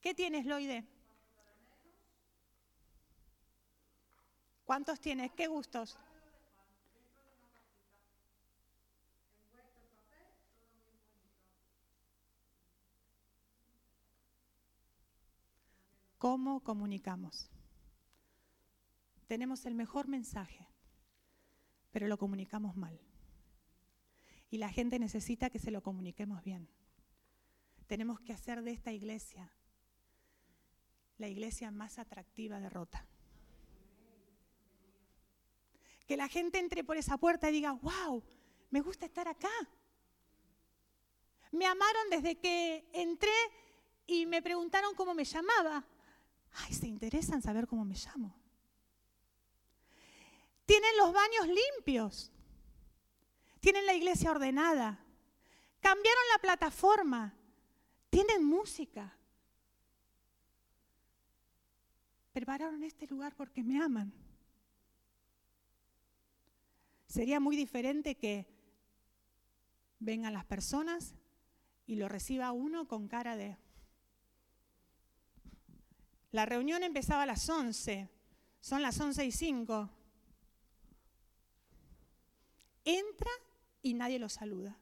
¿Qué 0.00 0.12
tienes, 0.12 0.44
Loide? 0.44 0.84
¿Cuántos 4.64 4.98
tienes? 4.98 5.30
¿Qué 5.32 5.46
gustos? 5.46 5.98
¿Cómo 16.16 16.60
comunicamos? 16.60 17.50
Tenemos 19.26 19.66
el 19.66 19.74
mejor 19.74 20.08
mensaje, 20.08 20.66
pero 21.90 22.08
lo 22.08 22.16
comunicamos 22.16 22.76
mal. 22.76 22.98
Y 24.50 24.56
la 24.56 24.70
gente 24.70 24.98
necesita 24.98 25.50
que 25.50 25.58
se 25.58 25.70
lo 25.70 25.82
comuniquemos 25.82 26.42
bien. 26.42 26.70
Tenemos 27.86 28.20
que 28.20 28.32
hacer 28.32 28.62
de 28.62 28.70
esta 28.70 28.92
iglesia 28.92 29.52
la 31.18 31.28
iglesia 31.28 31.70
más 31.70 31.98
atractiva 31.98 32.58
de 32.58 32.70
Rota. 32.70 33.06
Que 36.06 36.16
la 36.16 36.28
gente 36.28 36.58
entre 36.58 36.84
por 36.84 36.96
esa 36.96 37.16
puerta 37.16 37.48
y 37.48 37.52
diga, 37.52 37.72
wow, 37.72 38.22
me 38.70 38.80
gusta 38.80 39.06
estar 39.06 39.28
acá. 39.28 39.50
Me 41.50 41.66
amaron 41.66 42.10
desde 42.10 42.36
que 42.38 42.88
entré 42.92 43.30
y 44.06 44.26
me 44.26 44.42
preguntaron 44.42 44.94
cómo 44.94 45.14
me 45.14 45.24
llamaba. 45.24 45.84
Ay, 46.52 46.74
se 46.74 46.86
interesan 46.86 47.42
saber 47.42 47.66
cómo 47.66 47.84
me 47.84 47.94
llamo. 47.94 48.36
Tienen 50.66 50.96
los 50.96 51.12
baños 51.12 51.46
limpios. 51.48 52.32
Tienen 53.60 53.86
la 53.86 53.94
iglesia 53.94 54.30
ordenada. 54.30 54.98
Cambiaron 55.80 56.22
la 56.32 56.38
plataforma. 56.40 57.34
Tienen 58.10 58.44
música. 58.44 59.16
Prepararon 62.32 62.82
este 62.82 63.06
lugar 63.06 63.34
porque 63.36 63.62
me 63.62 63.80
aman. 63.80 64.12
Sería 67.14 67.38
muy 67.38 67.54
diferente 67.54 68.16
que 68.16 68.44
vengan 70.00 70.32
las 70.32 70.44
personas 70.44 71.14
y 71.86 71.94
lo 71.94 72.08
reciba 72.08 72.50
uno 72.50 72.88
con 72.88 73.06
cara 73.06 73.36
de... 73.36 73.56
La 76.32 76.44
reunión 76.44 76.82
empezaba 76.82 77.22
a 77.22 77.26
las 77.26 77.48
11, 77.48 78.10
son 78.60 78.82
las 78.82 78.98
11 78.98 79.26
y 79.26 79.30
5. 79.30 79.90
Entra 82.84 83.30
y 83.80 83.94
nadie 83.94 84.18
lo 84.18 84.28
saluda. 84.28 84.76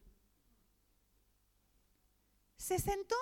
Se 2.57 2.79
sentó 2.79 3.17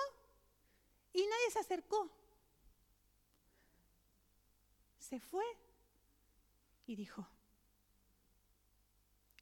y 1.12 1.18
nadie 1.18 1.50
se 1.52 1.58
acercó. 1.58 2.12
Se 5.00 5.18
fue 5.18 5.44
y 6.86 6.94
dijo, 6.94 7.26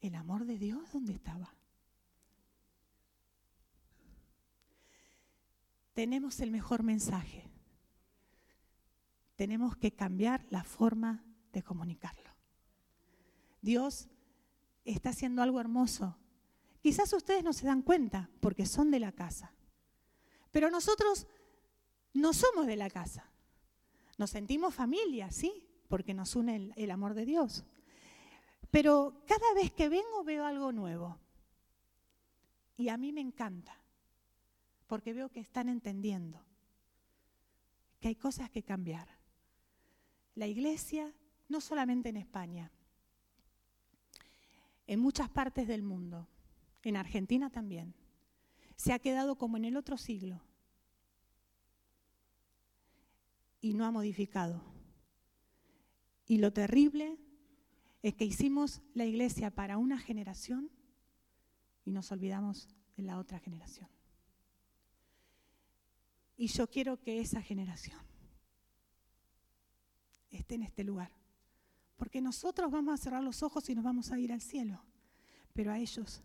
¿El 0.08 0.14
amor 0.14 0.46
de 0.46 0.56
Dios 0.56 0.90
dónde 0.90 1.12
estaba? 1.12 1.54
Tenemos 5.92 6.40
el 6.40 6.50
mejor 6.50 6.82
mensaje. 6.82 7.46
Tenemos 9.36 9.76
que 9.76 9.92
cambiar 9.92 10.46
la 10.48 10.64
forma 10.64 11.22
de 11.52 11.62
comunicarlo. 11.62 12.30
Dios 13.60 14.08
está 14.86 15.10
haciendo 15.10 15.42
algo 15.42 15.60
hermoso. 15.60 16.16
Quizás 16.80 17.12
ustedes 17.12 17.44
no 17.44 17.52
se 17.52 17.66
dan 17.66 17.82
cuenta 17.82 18.30
porque 18.40 18.64
son 18.64 18.90
de 18.90 19.00
la 19.00 19.12
casa. 19.12 19.52
Pero 20.50 20.70
nosotros 20.70 21.26
no 22.14 22.32
somos 22.32 22.66
de 22.66 22.76
la 22.76 22.88
casa. 22.88 23.30
Nos 24.16 24.30
sentimos 24.30 24.74
familia, 24.74 25.30
sí, 25.30 25.68
porque 25.86 26.14
nos 26.14 26.34
une 26.34 26.56
el, 26.56 26.72
el 26.76 26.90
amor 26.92 27.12
de 27.12 27.26
Dios. 27.26 27.66
Pero 28.70 29.22
cada 29.26 29.54
vez 29.54 29.72
que 29.72 29.88
vengo 29.88 30.24
veo 30.24 30.44
algo 30.44 30.72
nuevo. 30.72 31.18
Y 32.76 32.90
a 32.90 32.96
mí 32.96 33.12
me 33.12 33.20
encanta, 33.20 33.76
porque 34.86 35.12
veo 35.12 35.30
que 35.30 35.40
están 35.40 35.68
entendiendo 35.68 36.44
que 38.00 38.08
hay 38.08 38.14
cosas 38.14 38.50
que 38.50 38.62
cambiar. 38.62 39.08
La 40.34 40.46
iglesia, 40.46 41.12
no 41.48 41.60
solamente 41.60 42.10
en 42.10 42.16
España, 42.16 42.70
en 44.86 45.00
muchas 45.00 45.28
partes 45.28 45.66
del 45.66 45.82
mundo, 45.82 46.28
en 46.82 46.96
Argentina 46.96 47.50
también, 47.50 47.94
se 48.76 48.92
ha 48.92 49.00
quedado 49.00 49.36
como 49.36 49.56
en 49.56 49.64
el 49.64 49.76
otro 49.76 49.98
siglo 49.98 50.40
y 53.60 53.74
no 53.74 53.84
ha 53.84 53.90
modificado. 53.90 54.62
Y 56.26 56.38
lo 56.38 56.52
terrible 56.52 57.18
es 58.02 58.14
que 58.14 58.24
hicimos 58.24 58.80
la 58.94 59.04
iglesia 59.04 59.50
para 59.50 59.78
una 59.78 59.98
generación 59.98 60.70
y 61.84 61.90
nos 61.90 62.12
olvidamos 62.12 62.68
de 62.96 63.02
la 63.02 63.18
otra 63.18 63.38
generación. 63.38 63.88
Y 66.36 66.46
yo 66.46 66.68
quiero 66.68 67.00
que 67.00 67.20
esa 67.20 67.42
generación 67.42 68.00
esté 70.30 70.54
en 70.54 70.62
este 70.62 70.84
lugar. 70.84 71.10
Porque 71.96 72.20
nosotros 72.20 72.70
vamos 72.70 72.94
a 72.94 73.02
cerrar 73.02 73.24
los 73.24 73.42
ojos 73.42 73.68
y 73.68 73.74
nos 73.74 73.82
vamos 73.82 74.12
a 74.12 74.18
ir 74.18 74.32
al 74.32 74.40
cielo. 74.40 74.84
Pero 75.52 75.72
a 75.72 75.78
ellos 75.78 76.22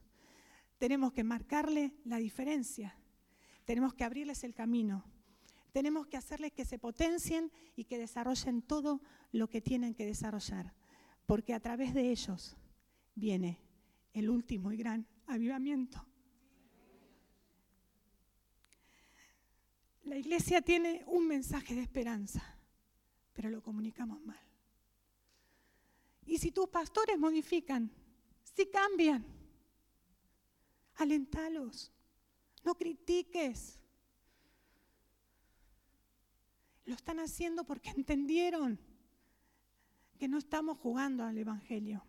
tenemos 0.77 1.13
que 1.13 1.23
marcarle 1.23 1.93
la 2.05 2.17
diferencia. 2.17 2.95
Tenemos 3.65 3.93
que 3.95 4.03
abrirles 4.03 4.43
el 4.43 4.53
camino. 4.53 5.03
Tenemos 5.71 6.05
que 6.05 6.17
hacerles 6.17 6.51
que 6.51 6.65
se 6.65 6.77
potencien 6.77 7.51
y 7.75 7.86
que 7.86 7.97
desarrollen 7.97 8.62
todo 8.62 9.01
lo 9.31 9.49
que 9.49 9.62
tienen 9.62 9.95
que 9.95 10.05
desarrollar. 10.05 10.75
Porque 11.25 11.53
a 11.53 11.59
través 11.59 11.93
de 11.93 12.12
ellos 12.12 12.55
viene 13.15 13.59
el 14.13 14.29
último 14.29 14.71
y 14.71 14.77
gran 14.77 15.07
avivamiento. 15.27 16.05
La 20.03 20.17
iglesia 20.17 20.62
tiene 20.62 21.03
un 21.07 21.27
mensaje 21.27 21.75
de 21.75 21.81
esperanza, 21.81 22.43
pero 23.33 23.49
lo 23.49 23.63
comunicamos 23.63 24.21
mal. 24.21 24.39
Y 26.25 26.38
si 26.38 26.51
tus 26.51 26.67
pastores 26.69 27.17
modifican, 27.17 27.89
si 28.43 28.67
cambian, 28.67 29.25
alentalos, 30.95 31.91
no 32.63 32.75
critiques. 32.75 33.79
Lo 36.86 36.95
están 36.95 37.19
haciendo 37.19 37.63
porque 37.63 37.89
entendieron 37.89 38.79
que 40.23 40.29
no 40.29 40.38
estamos 40.38 40.77
jugando 40.77 41.25
al 41.25 41.38
Evangelio. 41.38 42.01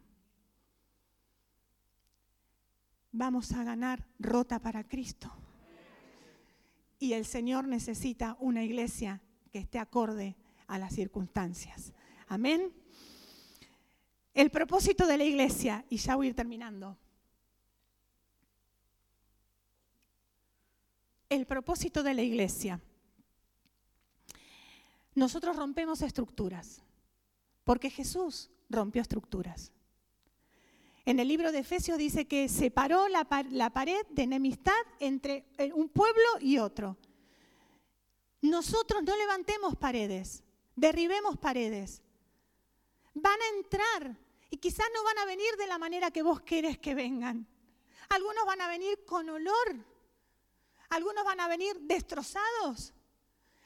Vamos 3.10 3.50
a 3.50 3.64
ganar 3.64 4.06
rota 4.20 4.60
para 4.60 4.84
Cristo. 4.84 5.32
Y 7.00 7.14
el 7.14 7.24
Señor 7.26 7.66
necesita 7.66 8.36
una 8.38 8.62
iglesia 8.62 9.20
que 9.50 9.58
esté 9.58 9.80
acorde 9.80 10.36
a 10.68 10.78
las 10.78 10.94
circunstancias. 10.94 11.92
Amén. 12.28 12.72
El 14.32 14.48
propósito 14.52 15.08
de 15.08 15.18
la 15.18 15.24
iglesia, 15.24 15.84
y 15.90 15.96
ya 15.96 16.14
voy 16.14 16.28
a 16.28 16.30
ir 16.30 16.36
terminando. 16.36 16.96
El 21.28 21.46
propósito 21.48 22.04
de 22.04 22.14
la 22.14 22.22
iglesia. 22.22 22.80
Nosotros 25.16 25.56
rompemos 25.56 26.00
estructuras, 26.00 26.80
porque 27.64 27.90
Jesús 27.90 28.50
rompió 28.68 29.02
estructuras. 29.02 29.72
En 31.06 31.20
el 31.20 31.28
libro 31.28 31.52
de 31.52 31.58
Efesios 31.58 31.98
dice 31.98 32.26
que 32.26 32.48
separó 32.48 33.08
la, 33.08 33.24
pared 33.24 34.06
de 34.10 34.22
enemistad 34.22 34.72
entre 35.00 35.44
un 35.74 35.88
pueblo 35.88 36.24
y 36.40 36.58
otro. 36.58 36.96
Nosotros 38.40 39.02
no 39.02 39.14
levantemos 39.16 39.76
paredes, 39.76 40.42
derribemos 40.74 41.36
paredes. 41.38 42.02
Van 43.12 43.40
a 43.40 43.56
entrar 43.58 44.16
y 44.50 44.56
quizás 44.56 44.86
no 44.94 45.04
van 45.04 45.18
a 45.18 45.24
venir 45.26 45.56
de 45.58 45.66
la 45.66 45.78
manera 45.78 46.10
que 46.10 46.22
vos 46.22 46.40
querés 46.40 46.78
que 46.78 46.94
vengan. 46.94 47.46
Algunos 48.08 48.46
van 48.46 48.60
a 48.60 48.68
venir 48.68 49.04
con 49.04 49.28
olor, 49.28 49.76
algunos 50.88 51.24
van 51.24 51.40
a 51.40 51.48
venir 51.48 51.76
destrozados, 51.80 52.94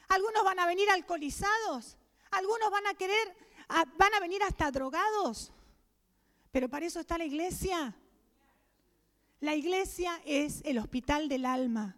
algunos 0.09 0.45
van 0.45 0.59
a 0.59 0.67
venir 0.67 0.89
alcoholizados, 0.91 1.97
algunos 2.31 2.71
van 2.71 2.87
a 2.87 2.95
querer, 2.95 3.37
van 3.69 4.15
a 4.15 4.21
venir 4.21 4.43
hasta 4.43 4.71
drogados. 4.71 5.53
Pero 6.51 6.69
para 6.69 6.87
eso 6.87 7.01
está 7.01 7.19
la 7.19 7.25
iglesia. 7.25 7.95
La 9.41 9.55
iglesia 9.55 10.21
es 10.25 10.63
el 10.65 10.79
hospital 10.79 11.29
del 11.29 11.45
alma. 11.45 11.97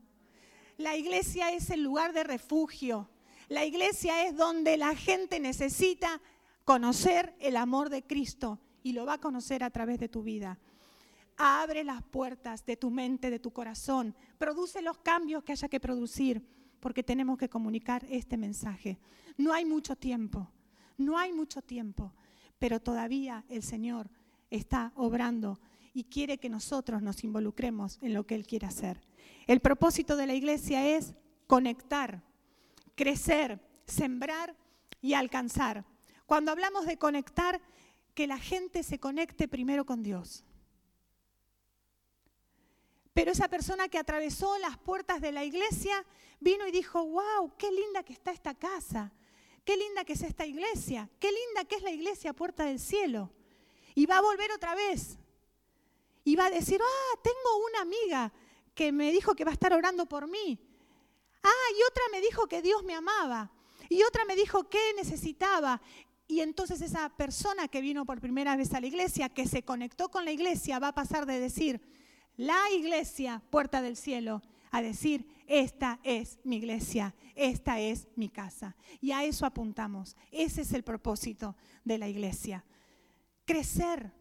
La 0.76 0.96
iglesia 0.96 1.52
es 1.52 1.70
el 1.70 1.83
lugar 1.83 2.12
de 2.12 2.24
refugio. 2.24 3.09
La 3.48 3.64
iglesia 3.64 4.26
es 4.26 4.37
donde 4.37 4.76
la 4.76 4.94
gente 4.94 5.40
necesita 5.40 6.20
conocer 6.64 7.35
el 7.40 7.56
amor 7.56 7.90
de 7.90 8.02
Cristo 8.02 8.61
y 8.83 8.92
lo 8.92 9.06
va 9.06 9.14
a 9.14 9.20
conocer 9.20 9.62
a 9.64 9.70
través 9.70 9.98
de 9.98 10.09
tu 10.09 10.22
vida. 10.22 10.59
Abre 11.37 11.85
las 11.85 12.02
puertas 12.02 12.66
de 12.66 12.76
tu 12.76 12.90
mente, 12.90 13.30
de 13.30 13.38
tu 13.38 13.52
corazón. 13.52 14.14
Produce 14.38 14.83
los 14.83 14.98
cambios 14.98 15.42
que 15.42 15.52
haya 15.52 15.68
que 15.68 15.80
producir 15.80 16.42
porque 16.80 17.02
tenemos 17.02 17.38
que 17.38 17.48
comunicar 17.48 18.04
este 18.11 18.37
mensaje. 18.37 18.98
No 19.37 19.52
hay 19.52 19.64
mucho 19.64 19.96
tiempo, 19.96 20.50
no 21.00 21.18
hay 21.18 21.32
mucho 21.32 21.62
tiempo, 21.62 22.14
pero 22.58 22.80
todavía 22.80 23.44
el 23.48 23.62
Señor 23.62 24.10
está 24.50 24.92
obrando 24.94 25.58
y 25.92 26.04
quiere 26.04 26.38
que 26.38 26.48
nosotros 26.48 27.02
nos 27.02 27.24
involucremos 27.24 27.98
en 28.02 28.14
lo 28.14 28.26
que 28.26 28.34
Él 28.34 28.46
quiere 28.46 28.66
hacer. 28.66 29.00
El 29.46 29.60
propósito 29.60 30.16
de 30.16 30.26
la 30.26 30.34
iglesia 30.34 30.86
es 30.96 31.14
conectar, 31.46 32.22
crecer, 32.94 33.60
sembrar 33.86 34.56
y 35.00 35.14
alcanzar. 35.14 35.84
Cuando 36.26 36.52
hablamos 36.52 36.86
de 36.86 36.96
conectar, 36.96 37.60
que 38.14 38.26
la 38.26 38.38
gente 38.38 38.82
se 38.82 38.98
conecte 38.98 39.48
primero 39.48 39.86
con 39.86 40.02
Dios. 40.02 40.44
Pero 43.14 43.32
esa 43.32 43.48
persona 43.48 43.88
que 43.88 43.98
atravesó 43.98 44.58
las 44.58 44.78
puertas 44.78 45.20
de 45.20 45.32
la 45.32 45.44
iglesia 45.44 46.04
vino 46.38 46.66
y 46.66 46.70
dijo, 46.70 47.04
wow, 47.04 47.56
qué 47.56 47.70
linda 47.70 48.02
que 48.02 48.12
está 48.12 48.30
esta 48.30 48.54
casa, 48.54 49.12
qué 49.64 49.77
linda 49.77 50.05
que 50.05 50.14
es 50.14 50.23
esta 50.23 50.46
iglesia, 50.46 51.09
qué 51.18 51.31
linda 51.31 51.64
que 51.64 51.77
es 51.77 51.83
la 51.83 51.90
iglesia 51.90 52.33
puerta 52.33 52.64
del 52.64 52.79
cielo. 52.79 53.31
Y 53.94 54.07
va 54.07 54.18
a 54.18 54.23
volver 54.23 54.51
otra 54.53 54.75
vez. 54.75 55.18
Y 56.25 56.37
va 56.37 56.46
a 56.46 56.51
decir, 56.51 56.81
ah, 56.83 57.18
tengo 57.23 57.66
una 57.70 57.81
amiga 57.81 58.33
que 58.75 58.92
me 58.92 59.11
dijo 59.12 59.35
que 59.35 59.44
va 59.44 59.51
a 59.51 59.55
estar 59.55 59.73
orando 59.73 60.07
por 60.07 60.29
mí. 60.29 60.59
Ah, 61.42 61.68
y 61.77 61.83
otra 61.88 62.03
me 62.12 62.20
dijo 62.20 62.46
que 62.46 62.62
Dios 62.62 62.85
me 62.85 62.94
amaba. 62.94 63.51
Y 63.88 64.03
otra 64.03 64.25
me 64.25 64.37
dijo 64.37 64.68
que 64.68 64.94
necesitaba. 64.96 65.81
Y 66.29 66.40
entonces 66.40 66.81
esa 66.81 67.09
persona 67.09 67.66
que 67.66 67.81
vino 67.81 68.05
por 68.05 68.20
primera 68.20 68.57
vez 68.57 68.73
a 68.75 68.81
la 68.81 68.87
iglesia, 68.87 69.29
que 69.29 69.49
se 69.49 69.64
conectó 69.64 70.11
con 70.11 70.25
la 70.25 70.31
iglesia, 70.31 70.79
va 70.79 70.88
a 70.88 70.94
pasar 70.94 71.27
de 71.27 71.40
decir, 71.40 71.81
la 72.37 72.70
iglesia, 72.70 73.42
puerta 73.51 73.83
del 73.83 73.96
cielo, 73.96 74.42
a 74.70 74.81
decir, 74.81 75.27
esta 75.50 75.98
es 76.02 76.38
mi 76.44 76.56
iglesia, 76.56 77.14
esta 77.34 77.78
es 77.80 78.08
mi 78.16 78.28
casa. 78.28 78.76
Y 79.00 79.12
a 79.12 79.24
eso 79.24 79.44
apuntamos. 79.44 80.16
Ese 80.30 80.62
es 80.62 80.72
el 80.72 80.84
propósito 80.84 81.56
de 81.84 81.98
la 81.98 82.08
iglesia 82.08 82.64
crecer, 83.50 84.12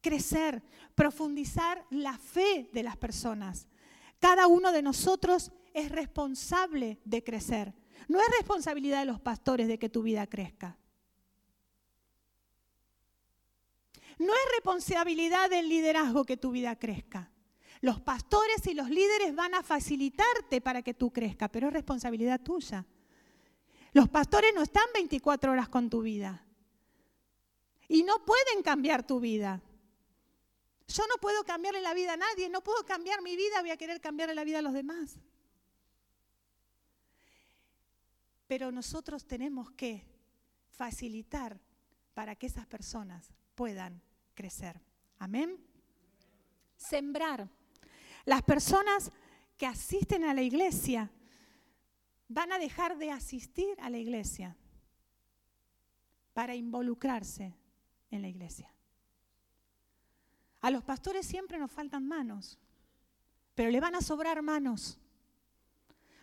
crecer, 0.00 0.60
profundizar 0.96 1.86
la 1.90 2.18
fe 2.18 2.68
de 2.72 2.82
las 2.82 2.96
personas. 2.96 3.68
Cada 4.18 4.48
uno 4.48 4.72
de 4.72 4.82
nosotros 4.82 5.52
es 5.72 5.88
responsable 5.92 6.98
de 7.04 7.22
crecer. 7.22 7.72
No 8.08 8.20
es 8.20 8.26
responsabilidad 8.36 8.98
de 8.98 9.04
los 9.04 9.20
pastores 9.20 9.68
de 9.68 9.78
que 9.78 9.88
tu 9.88 10.02
vida 10.02 10.26
crezca. 10.26 10.76
No 14.18 14.32
es 14.32 14.52
responsabilidad 14.56 15.48
del 15.48 15.68
liderazgo 15.68 16.24
que 16.24 16.36
tu 16.36 16.50
vida 16.50 16.74
crezca. 16.74 17.30
Los 17.80 18.00
pastores 18.00 18.66
y 18.66 18.74
los 18.74 18.88
líderes 18.88 19.34
van 19.34 19.54
a 19.54 19.62
facilitarte 19.62 20.60
para 20.60 20.82
que 20.82 20.94
tú 20.94 21.12
crezcas, 21.12 21.50
pero 21.50 21.68
es 21.68 21.72
responsabilidad 21.72 22.40
tuya. 22.40 22.84
Los 23.92 24.08
pastores 24.08 24.52
no 24.54 24.62
están 24.62 24.86
24 24.94 25.52
horas 25.52 25.68
con 25.68 25.88
tu 25.88 26.02
vida. 26.02 26.44
Y 27.88 28.02
no 28.02 28.24
pueden 28.24 28.62
cambiar 28.62 29.06
tu 29.06 29.20
vida. 29.20 29.62
Yo 30.88 31.04
no 31.08 31.16
puedo 31.20 31.44
cambiarle 31.44 31.80
la 31.80 31.94
vida 31.94 32.12
a 32.12 32.16
nadie, 32.16 32.48
no 32.48 32.62
puedo 32.62 32.84
cambiar 32.84 33.22
mi 33.22 33.36
vida, 33.36 33.60
voy 33.60 33.70
a 33.70 33.76
querer 33.76 34.00
cambiarle 34.00 34.34
la 34.34 34.44
vida 34.44 34.60
a 34.60 34.62
los 34.62 34.72
demás. 34.72 35.18
Pero 38.46 38.70
nosotros 38.70 39.26
tenemos 39.26 39.70
que 39.72 40.04
facilitar 40.70 41.60
para 42.14 42.36
que 42.36 42.46
esas 42.46 42.66
personas 42.66 43.32
puedan 43.54 44.00
crecer. 44.34 44.80
Amén. 45.18 45.58
Sembrar. 46.76 47.48
Las 48.26 48.42
personas 48.42 49.12
que 49.56 49.66
asisten 49.66 50.24
a 50.24 50.34
la 50.34 50.42
iglesia 50.42 51.10
van 52.28 52.52
a 52.52 52.58
dejar 52.58 52.98
de 52.98 53.10
asistir 53.10 53.80
a 53.80 53.88
la 53.88 53.98
iglesia 53.98 54.56
para 56.34 56.54
involucrarse 56.54 57.54
en 58.10 58.22
la 58.22 58.28
iglesia. 58.28 58.70
A 60.60 60.70
los 60.70 60.82
pastores 60.82 61.24
siempre 61.24 61.56
nos 61.56 61.70
faltan 61.70 62.06
manos, 62.06 62.58
pero 63.54 63.70
le 63.70 63.80
van 63.80 63.94
a 63.94 64.00
sobrar 64.00 64.42
manos, 64.42 64.98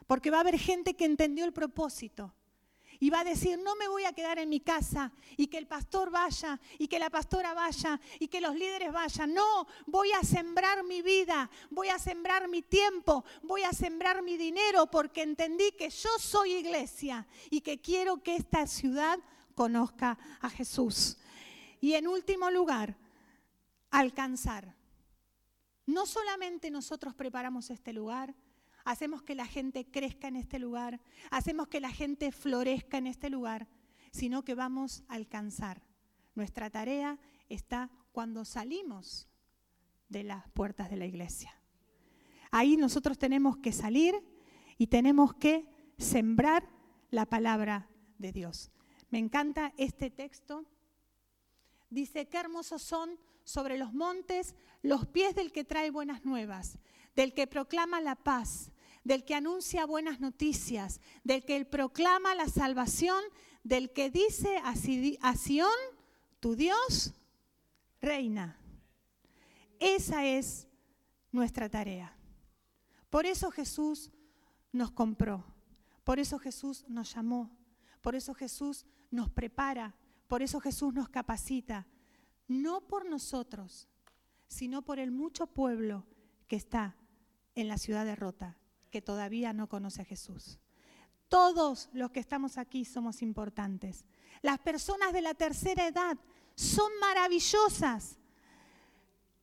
porque 0.05 0.29
va 0.29 0.37
a 0.37 0.41
haber 0.41 0.59
gente 0.59 0.95
que 0.95 1.05
entendió 1.05 1.45
el 1.45 1.53
propósito 1.53 2.33
y 3.03 3.09
va 3.09 3.19
a 3.19 3.25
decir, 3.25 3.59
no 3.59 3.75
me 3.75 3.89
voy 3.89 4.05
a 4.05 4.13
quedar 4.13 4.39
en 4.39 4.47
mi 4.47 4.61
casa 4.61 5.11
y 5.35 5.47
que 5.47 5.57
el 5.57 5.67
pastor 5.67 6.09
vaya 6.09 6.57
y 6.77 6.87
que 6.87 6.99
la 6.99 7.09
pastora 7.09 7.53
vaya 7.53 7.99
y 8.17 8.29
que 8.29 8.39
los 8.39 8.55
líderes 8.55 8.93
vayan. 8.93 9.33
No, 9.33 9.67
voy 9.87 10.13
a 10.13 10.23
sembrar 10.23 10.85
mi 10.85 11.01
vida, 11.01 11.49
voy 11.69 11.89
a 11.89 11.99
sembrar 11.99 12.47
mi 12.47 12.61
tiempo, 12.61 13.25
voy 13.41 13.63
a 13.63 13.73
sembrar 13.73 14.21
mi 14.21 14.37
dinero 14.37 14.89
porque 14.89 15.21
entendí 15.21 15.73
que 15.73 15.89
yo 15.89 16.11
soy 16.17 16.53
iglesia 16.53 17.27
y 17.49 17.59
que 17.59 17.81
quiero 17.81 18.23
que 18.23 18.37
esta 18.37 18.65
ciudad 18.67 19.19
conozca 19.53 20.17
a 20.39 20.49
Jesús. 20.49 21.17
Y 21.81 21.95
en 21.95 22.07
último 22.07 22.51
lugar, 22.51 22.95
alcanzar. 23.91 24.77
No 25.85 26.05
solamente 26.05 26.71
nosotros 26.71 27.13
preparamos 27.15 27.69
este 27.69 27.91
lugar, 27.91 28.33
hacemos 28.86 29.21
que 29.23 29.36
la 29.36 29.45
gente 29.45 29.86
crezca 29.86 30.27
en 30.27 30.36
este 30.36 30.59
lugar, 30.59 31.01
hacemos 31.31 31.67
que 31.67 31.79
la 31.79 31.91
gente 31.91 32.31
florezca 32.31 32.97
en 32.97 33.07
este 33.07 33.29
lugar, 33.29 33.67
sino 34.11 34.43
que 34.43 34.55
vamos 34.55 35.03
a 35.07 35.15
alcanzar. 35.15 35.84
Nuestra 36.36 36.69
tarea 36.69 37.19
está 37.49 37.89
cuando 38.11 38.45
salimos 38.45 39.27
de 40.09 40.23
las 40.23 40.47
puertas 40.49 40.89
de 40.89 40.97
la 40.97 41.05
iglesia. 41.05 41.53
Ahí 42.51 42.77
nosotros 42.77 43.17
tenemos 43.17 43.57
que 43.57 43.71
salir 43.71 44.15
y 44.77 44.88
tenemos 44.88 45.34
que 45.34 45.67
sembrar 45.97 46.69
la 47.09 47.25
palabra 47.25 47.89
de 48.17 48.31
Dios. 48.31 48.71
Me 49.09 49.19
encanta 49.19 49.73
este 49.77 50.09
texto. 50.09 50.65
Dice, 51.89 52.27
qué 52.27 52.38
hermosos 52.38 52.81
son 52.81 53.19
sobre 53.43 53.77
los 53.77 53.93
montes 53.93 54.55
los 54.84 55.07
pies 55.07 55.34
del 55.34 55.51
que 55.51 55.63
trae 55.63 55.89
buenas 55.89 56.25
nuevas, 56.25 56.77
del 57.15 57.34
que 57.34 57.47
proclama 57.47 58.01
la 58.01 58.15
paz, 58.15 58.71
del 59.03 59.25
que 59.25 59.35
anuncia 59.35 59.85
buenas 59.85 60.19
noticias, 60.19 60.99
del 61.23 61.43
que 61.43 61.65
proclama 61.65 62.35
la 62.35 62.47
salvación, 62.47 63.21
del 63.63 63.91
que 63.91 64.09
dice 64.09 64.57
a 64.63 65.35
Sión, 65.35 65.69
tu 66.39 66.55
Dios 66.55 67.13
reina. 68.01 68.57
Esa 69.79 70.25
es 70.25 70.67
nuestra 71.31 71.69
tarea. 71.69 72.15
Por 73.09 73.25
eso 73.25 73.51
Jesús 73.51 74.11
nos 74.71 74.91
compró, 74.91 75.43
por 76.03 76.19
eso 76.19 76.39
Jesús 76.39 76.85
nos 76.87 77.13
llamó, 77.13 77.51
por 78.01 78.15
eso 78.15 78.33
Jesús 78.33 78.85
nos 79.11 79.29
prepara, 79.29 79.95
por 80.27 80.41
eso 80.41 80.59
Jesús 80.59 80.93
nos 80.93 81.09
capacita, 81.09 81.85
no 82.47 82.87
por 82.87 83.05
nosotros, 83.05 83.87
sino 84.47 84.83
por 84.83 84.99
el 84.99 85.11
mucho 85.11 85.47
pueblo 85.47 86.05
que 86.47 86.55
está 86.55 86.95
en 87.55 87.67
la 87.67 87.77
ciudad 87.77 88.05
de 88.05 88.15
Rota, 88.15 88.57
que 88.93 89.01
todavía 89.01 89.53
no 89.53 89.67
conoce 89.67 90.03
a 90.03 90.05
Jesús. 90.05 90.59
Todos 91.27 91.89
los 91.93 92.11
que 92.11 92.19
estamos 92.19 92.59
aquí 92.59 92.85
somos 92.85 93.23
importantes. 93.23 94.05
Las 94.43 94.59
personas 94.59 95.13
de 95.13 95.23
la 95.23 95.33
tercera 95.33 95.87
edad 95.87 96.15
son 96.53 96.91
maravillosas. 97.01 98.19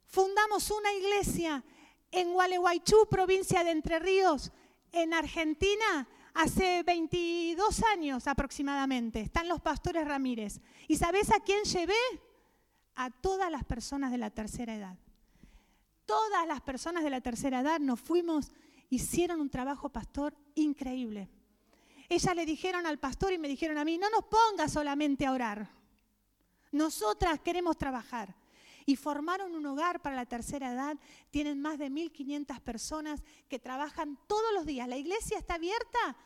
Fundamos 0.07 0.71
una 0.71 0.93
iglesia 0.93 1.65
en 2.13 2.33
Gualeguaychú, 2.33 3.09
provincia 3.11 3.65
de 3.65 3.73
Entre 3.73 3.99
Ríos, 3.99 4.53
en 4.93 5.15
Argentina, 5.15 6.07
hace 6.33 6.85
22 6.85 7.83
años 7.83 8.29
aproximadamente. 8.29 9.21
Están 9.21 9.49
los 9.49 9.61
pastores 9.61 10.07
Ramírez. 10.07 10.61
¿Y 10.87 10.95
sabes 10.95 11.33
a 11.33 11.41
quién 11.41 11.65
llevé? 11.65 11.99
A 12.95 13.11
todas 13.11 13.51
las 13.51 13.65
personas 13.65 14.13
de 14.13 14.19
la 14.19 14.31
tercera 14.31 14.77
edad. 14.77 14.97
Todas 16.07 16.47
las 16.47 16.61
personas 16.61 17.03
de 17.03 17.11
la 17.11 17.21
tercera 17.21 17.63
edad 17.63 17.81
nos 17.81 18.01
fuimos 18.01 18.53
hicieron 18.91 19.41
un 19.41 19.49
trabajo, 19.49 19.89
pastor, 19.89 20.37
increíble. 20.55 21.31
Ellas 22.09 22.35
le 22.35 22.45
dijeron 22.45 22.87
al 22.87 22.99
pastor 22.99 23.33
y 23.33 23.39
me 23.39 23.49
dijeron 23.49 23.79
a 23.79 23.85
mí, 23.85 23.97
no 23.97 24.11
nos 24.11 24.25
ponga 24.25 24.69
solamente 24.69 25.25
a 25.25 25.33
orar. 25.33 25.71
Nosotras 26.73 27.41
queremos 27.41 27.79
trabajar. 27.79 28.35
Y 28.87 28.97
formaron 28.97 29.55
un 29.55 29.65
hogar 29.67 30.03
para 30.03 30.17
la 30.17 30.27
tercera 30.27 30.73
edad. 30.73 30.99
Tienen 31.31 31.61
más 31.61 31.79
de 31.79 31.91
1.500 31.91 32.61
personas 32.61 33.23
que 33.49 33.61
trabajan 33.61 34.19
todos 34.27 34.53
los 34.55 34.67
días. 34.67 34.89
La 34.89 34.97
iglesia 34.97 35.39
está 35.39 35.55
abierta 35.55 36.17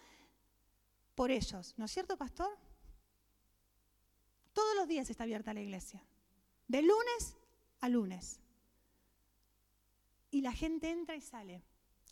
por 1.15 1.31
ellos. 1.31 1.75
¿No 1.77 1.85
es 1.85 1.91
cierto, 1.91 2.17
pastor? 2.17 2.57
Todos 4.55 4.75
los 4.77 4.89
días 4.89 5.11
está 5.11 5.25
abierta 5.25 5.53
la 5.53 5.61
iglesia. 5.61 6.03
De 6.67 6.81
lunes 6.81 7.37
a 7.81 7.89
lunes. 7.91 8.41
Y 10.31 10.41
la 10.41 10.53
gente 10.53 10.91
entra 10.91 11.17
y 11.17 11.21
sale 11.21 11.63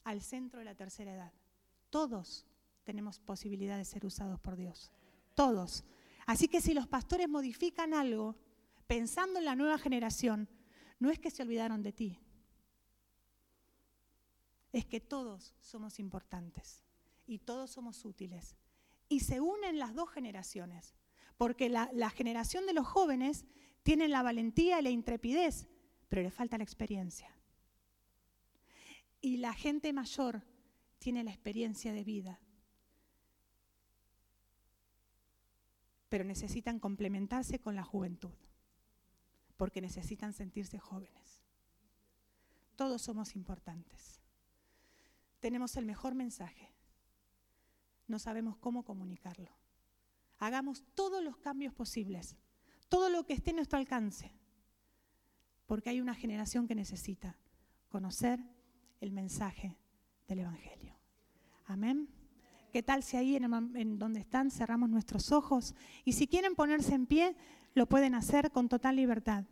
al 0.05 0.23
centro 0.23 0.59
de 0.59 0.65
la 0.65 0.75
tercera 0.75 1.15
edad. 1.15 1.33
Todos 1.91 2.47
tenemos 2.85 3.19
posibilidad 3.19 3.77
de 3.77 3.85
ser 3.85 4.05
usados 4.05 4.41
por 4.41 4.57
Dios. 4.57 4.91
Todos. 5.35 5.85
Así 6.27 6.49
que 6.49 6.61
si 6.61 6.75
los 6.75 6.87
pastores 6.87 7.29
modifican 7.29 7.95
algo, 7.95 8.37
pensando 8.87 9.39
en 9.39 9.45
la 9.45 9.57
nueva 9.57 9.79
generación, 9.79 10.49
no 10.99 11.11
es 11.11 11.19
que 11.19 11.31
se 11.31 11.43
olvidaron 11.43 11.83
de 11.83 11.93
ti, 11.93 12.21
es 14.73 14.87
que 14.87 15.01
todos 15.01 15.55
somos 15.61 15.99
importantes 15.99 16.83
y 17.27 17.39
todos 17.39 17.71
somos 17.71 18.05
útiles. 18.05 18.57
Y 19.09 19.21
se 19.21 19.41
unen 19.41 19.79
las 19.79 19.95
dos 19.95 20.11
generaciones, 20.11 20.95
porque 21.37 21.69
la, 21.69 21.89
generación 22.11 22.67
de 22.67 22.73
los 22.73 22.87
jóvenes 22.87 23.45
tiene 23.83 24.09
la 24.09 24.23
valentía 24.23 24.81
y 24.81 24.83
la 24.83 24.91
intrepidez, 24.91 25.69
pero 26.09 26.23
le 26.23 26.31
falta 26.31 26.57
la 26.57 26.65
experiencia. 26.65 27.37
Y 29.23 29.39
la 29.39 29.55
gente 29.55 29.93
mayor 29.93 30.43
tiene 30.99 31.25
la 31.25 31.31
experiencia 31.31 31.93
de 31.93 32.05
vida. 32.05 32.41
Pero 36.09 36.25
necesitan 36.25 36.79
complementarse 36.79 37.59
con 37.59 37.75
la 37.75 37.85
juventud, 37.85 38.35
porque 39.57 39.81
necesitan 39.81 40.35
sentirse 40.35 40.79
jóvenes. 40.79 41.41
Todos 42.77 43.01
somos 43.01 43.35
importantes. 43.37 44.21
Tenemos 45.41 45.77
el 45.77 45.87
mejor 45.87 46.15
mensaje. 46.15 46.75
No 48.09 48.19
sabemos 48.19 48.57
cómo 48.59 48.85
comunicarlo. 48.85 49.51
Hagamos 50.39 50.85
todos 50.95 51.23
los 51.23 51.37
cambios 51.37 51.73
posibles, 51.73 52.37
todo 52.89 53.09
lo 53.09 53.25
que 53.25 53.33
esté 53.33 53.51
en 53.51 53.57
nuestro 53.57 53.79
alcance, 53.79 54.35
porque 55.67 55.91
hay 55.91 56.01
una 56.01 56.15
generación 56.15 56.67
que 56.67 56.75
necesita 56.75 57.39
conocer 57.89 58.41
el 59.03 59.11
mensaje 59.11 59.77
del 60.29 60.39
Evangelio. 60.39 60.97
Amén. 61.67 62.09
¿Qué 62.73 62.85
tal 62.85 63.03
si 63.03 63.17
ahí 63.17 63.37
en, 63.37 63.99
donde 63.99 64.21
están 64.21 64.51
cerramos 64.51 64.89
nuestros 64.89 65.33
ojos? 65.33 65.75
Y 66.05 66.13
si 66.13 66.29
quieren 66.29 66.55
ponerse 66.55 66.95
en 66.95 67.07
pie, 67.07 67.37
lo 67.75 67.87
pueden 67.89 68.15
hacer 68.15 68.53
con 68.53 68.69
total 68.69 68.97
libertad. 68.97 69.45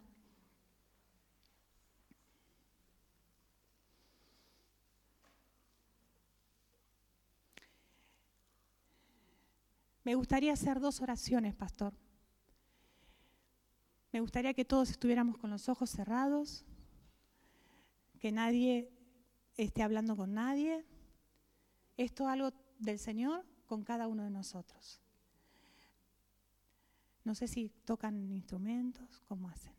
Me 10.05 10.15
gustaría 10.15 10.53
hacer 10.53 10.79
dos 10.79 11.01
oraciones, 11.03 11.55
pastor. 11.57 11.93
Me 14.13 14.21
gustaría 14.21 14.55
que 14.55 14.65
todos 14.65 14.91
estuviéramos 14.91 15.39
con 15.39 15.51
los 15.51 15.69
ojos 15.69 15.91
cerrados, 15.91 16.65
que 18.21 18.31
nadie 18.31 19.00
esté 19.65 19.83
hablando 19.83 20.17
con 20.17 20.35
nadie. 20.35 20.85
Esto 21.97 22.25
es 22.25 22.31
algo 22.31 22.53
del 22.79 22.99
Señor 22.99 23.45
con 23.67 23.85
cada 23.85 24.09
uno 24.09 24.25
de 24.25 24.31
nosotros. 24.31 25.01
No 27.25 27.35
sé 27.35 27.47
si 27.49 27.69
tocan 27.85 28.31
instrumentos, 28.31 29.21
¿cómo 29.29 29.49
hacen? 29.49 29.75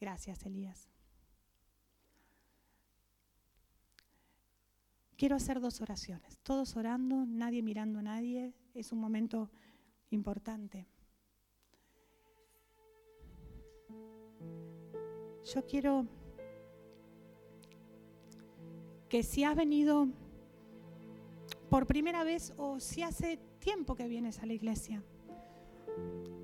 Gracias, 0.00 0.44
Elías. 0.46 0.88
Quiero 5.16 5.36
hacer 5.36 5.60
dos 5.60 5.80
oraciones, 5.80 6.38
todos 6.42 6.76
orando, 6.76 7.24
nadie 7.24 7.62
mirando 7.62 8.00
a 8.00 8.02
nadie, 8.02 8.52
es 8.74 8.90
un 8.90 8.98
momento 8.98 9.50
importante. 10.10 10.88
Yo 15.44 15.64
quiero 15.66 16.08
que 19.14 19.22
si 19.22 19.44
has 19.44 19.54
venido 19.54 20.08
por 21.70 21.86
primera 21.86 22.24
vez 22.24 22.52
o 22.56 22.80
si 22.80 23.02
hace 23.02 23.38
tiempo 23.60 23.94
que 23.94 24.08
vienes 24.08 24.40
a 24.40 24.46
la 24.46 24.54
iglesia 24.54 25.04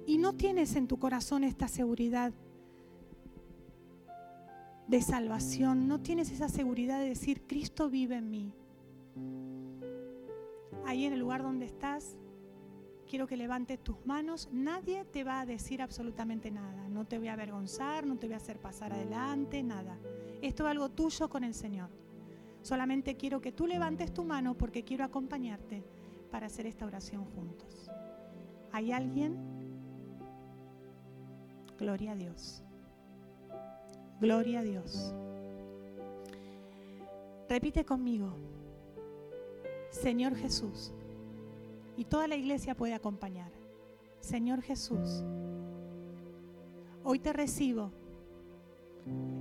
y 0.07 0.19
no 0.19 0.37
tienes 0.37 0.77
en 0.77 0.87
tu 0.87 0.97
corazón 0.97 1.43
esta 1.43 1.67
seguridad 1.67 2.33
de 4.87 5.03
salvación, 5.03 5.89
no 5.89 6.01
tienes 6.01 6.31
esa 6.31 6.49
seguridad 6.49 7.01
de 7.01 7.09
decir, 7.09 7.43
Cristo 7.49 7.91
vive 7.91 8.15
en 8.15 8.31
mí, 8.31 8.53
Ahí 10.87 11.07
en 11.07 11.13
el 11.13 11.19
lugar 11.19 11.43
donde 11.43 11.67
estás, 11.67 12.17
quiero 13.09 13.27
que 13.27 13.37
levantes 13.37 13.83
tus 13.83 14.07
manos. 14.07 14.49
Nadie 14.53 15.05
te 15.07 15.25
va 15.25 15.41
a 15.41 15.47
decir 15.47 15.83
absolutamente 15.83 16.53
nada. 16.53 16.89
No 16.89 17.05
te 17.05 17.19
voy 17.19 17.27
a 17.27 17.33
avergonzar, 17.33 18.07
no 18.07 18.17
te 18.17 18.29
voy 18.29 18.35
a 18.35 18.37
hacer 18.37 18.61
pasar 18.61 18.93
adelante, 18.93 19.61
nada. 19.65 19.99
Esto 20.41 20.63
es 20.65 20.71
algo 20.71 20.89
tuyo 20.89 21.29
con 21.29 21.43
el 21.43 21.55
Señor. 21.55 21.91
Solamente 22.63 23.17
quiero 23.17 23.41
que 23.41 23.53
tú 23.53 23.67
levantes 23.67 24.13
tu 24.13 24.25
mano 24.25 24.57
porque 24.57 24.85
quiero 24.85 25.05
acompañarte 25.05 25.83
para 26.31 26.47
hacer 26.47 26.67
esta 26.67 26.87
oración 26.87 27.25
juntos. 27.25 27.91
¿Hay 28.73 28.93
alguien? 28.93 29.37
Gloria 31.79 32.13
a 32.13 32.15
Dios. 32.15 32.63
Gloria 34.21 34.61
a 34.61 34.63
Dios. 34.63 35.15
Repite 37.49 37.85
conmigo. 37.85 38.35
Señor 39.91 40.37
Jesús. 40.37 40.93
Y 41.97 42.05
toda 42.05 42.29
la 42.29 42.37
iglesia 42.37 42.75
puede 42.75 42.95
acompañar. 42.95 43.51
Señor 44.21 44.61
Jesús, 44.61 45.25
hoy 47.03 47.19
te 47.19 47.33
recibo 47.33 47.91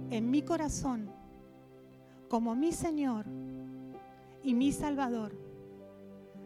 en 0.10 0.32
mi 0.32 0.42
corazón 0.42 1.12
como 2.30 2.56
mi 2.56 2.72
Señor 2.72 3.26
y 4.44 4.54
mi 4.54 4.72
Salvador. 4.72 5.34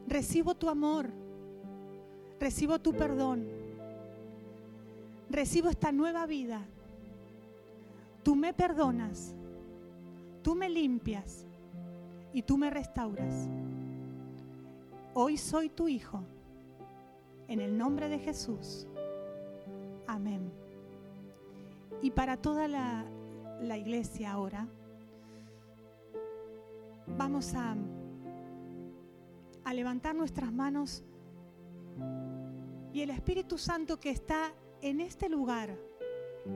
Recibo 0.07 0.55
tu 0.55 0.69
amor, 0.69 1.09
recibo 2.39 2.79
tu 2.79 2.93
perdón, 2.93 3.47
recibo 5.29 5.69
esta 5.69 5.91
nueva 5.91 6.25
vida. 6.25 6.65
Tú 8.23 8.35
me 8.35 8.53
perdonas, 8.53 9.35
tú 10.41 10.55
me 10.55 10.69
limpias 10.69 11.45
y 12.33 12.41
tú 12.41 12.57
me 12.57 12.69
restauras. 12.69 13.47
Hoy 15.13 15.37
soy 15.37 15.69
tu 15.69 15.87
hijo. 15.87 16.23
En 17.47 17.59
el 17.59 17.77
nombre 17.77 18.09
de 18.09 18.19
Jesús. 18.19 18.87
Amén. 20.07 20.51
Y 22.01 22.11
para 22.11 22.37
toda 22.37 22.67
la, 22.67 23.05
iglesia 23.77 24.31
ahora, 24.31 24.67
vamos 27.17 27.53
a, 27.53 27.75
a 29.63 29.73
levantar 29.73 30.15
nuestras 30.15 30.51
manos 30.51 31.03
y 32.93 33.01
el 33.01 33.09
Espíritu 33.09 33.57
Santo 33.57 33.99
que 33.99 34.11
está 34.11 34.53
en 34.81 35.01
este 35.01 35.27
lugar 35.27 35.77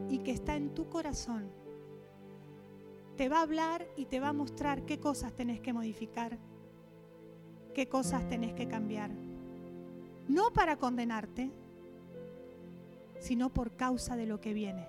y 0.10 0.20
que 0.20 0.32
está 0.32 0.56
en 0.56 0.74
tu 0.74 0.88
corazón, 0.90 1.50
te 3.16 3.30
va 3.30 3.40
a 3.40 3.42
hablar 3.42 3.88
y 3.96 4.06
te 4.06 4.20
va 4.20 4.30
a 4.30 4.34
mostrar 4.34 4.86
qué 4.86 5.00
cosas 5.00 5.34
tenés 5.34 5.60
que 5.60 5.74
modificar, 5.74 6.38
qué 7.74 7.90
cosas 7.90 8.28
tenés 8.28 8.54
que 8.54 8.68
cambiar. 8.68 9.12
No 10.28 10.52
para 10.54 10.78
condenarte, 10.78 11.52
sino 13.20 13.52
por 13.52 13.76
causa 13.76 14.16
de 14.16 14.28
lo 14.28 14.40
que 14.40 14.54
viene, 14.54 14.88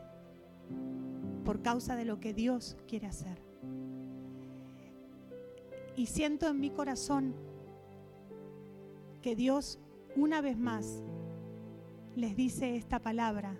por 1.45 1.62
causa 1.62 1.97
de 1.97 2.05
lo 2.05 2.21
que 2.21 2.35
Dios 2.35 2.77
quiere 2.87 3.07
hacer. 3.07 3.48
Y 5.99 6.07
siento 6.07 6.47
en 6.47 6.61
mi 6.61 6.71
corazón 6.71 7.35
que 9.21 9.35
Dios 9.35 9.81
una 10.15 10.41
vez 10.41 10.57
más 10.57 11.03
les 12.15 12.37
dice 12.37 12.77
esta 12.77 13.01
palabra. 13.01 13.59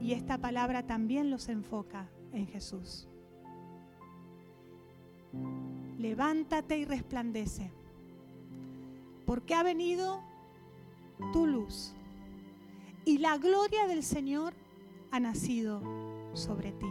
Y 0.00 0.14
esta 0.14 0.38
palabra 0.38 0.84
también 0.84 1.30
los 1.30 1.48
enfoca 1.48 2.10
en 2.32 2.48
Jesús. 2.48 3.08
Levántate 5.98 6.78
y 6.78 6.84
resplandece, 6.84 7.70
porque 9.24 9.54
ha 9.54 9.62
venido 9.62 10.20
tu 11.32 11.46
luz 11.46 11.94
y 13.04 13.18
la 13.18 13.38
gloria 13.38 13.86
del 13.86 14.02
Señor 14.02 14.52
ha 15.12 15.20
nacido 15.20 15.80
sobre 16.32 16.72
ti. 16.72 16.90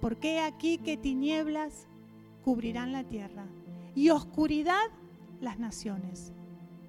Porque 0.00 0.40
aquí 0.40 0.78
que 0.78 0.96
tinieblas 0.96 1.86
cubrirán 2.46 2.92
la 2.92 3.02
tierra 3.02 3.44
y 3.96 4.10
oscuridad 4.10 4.86
las 5.40 5.58
naciones. 5.58 6.32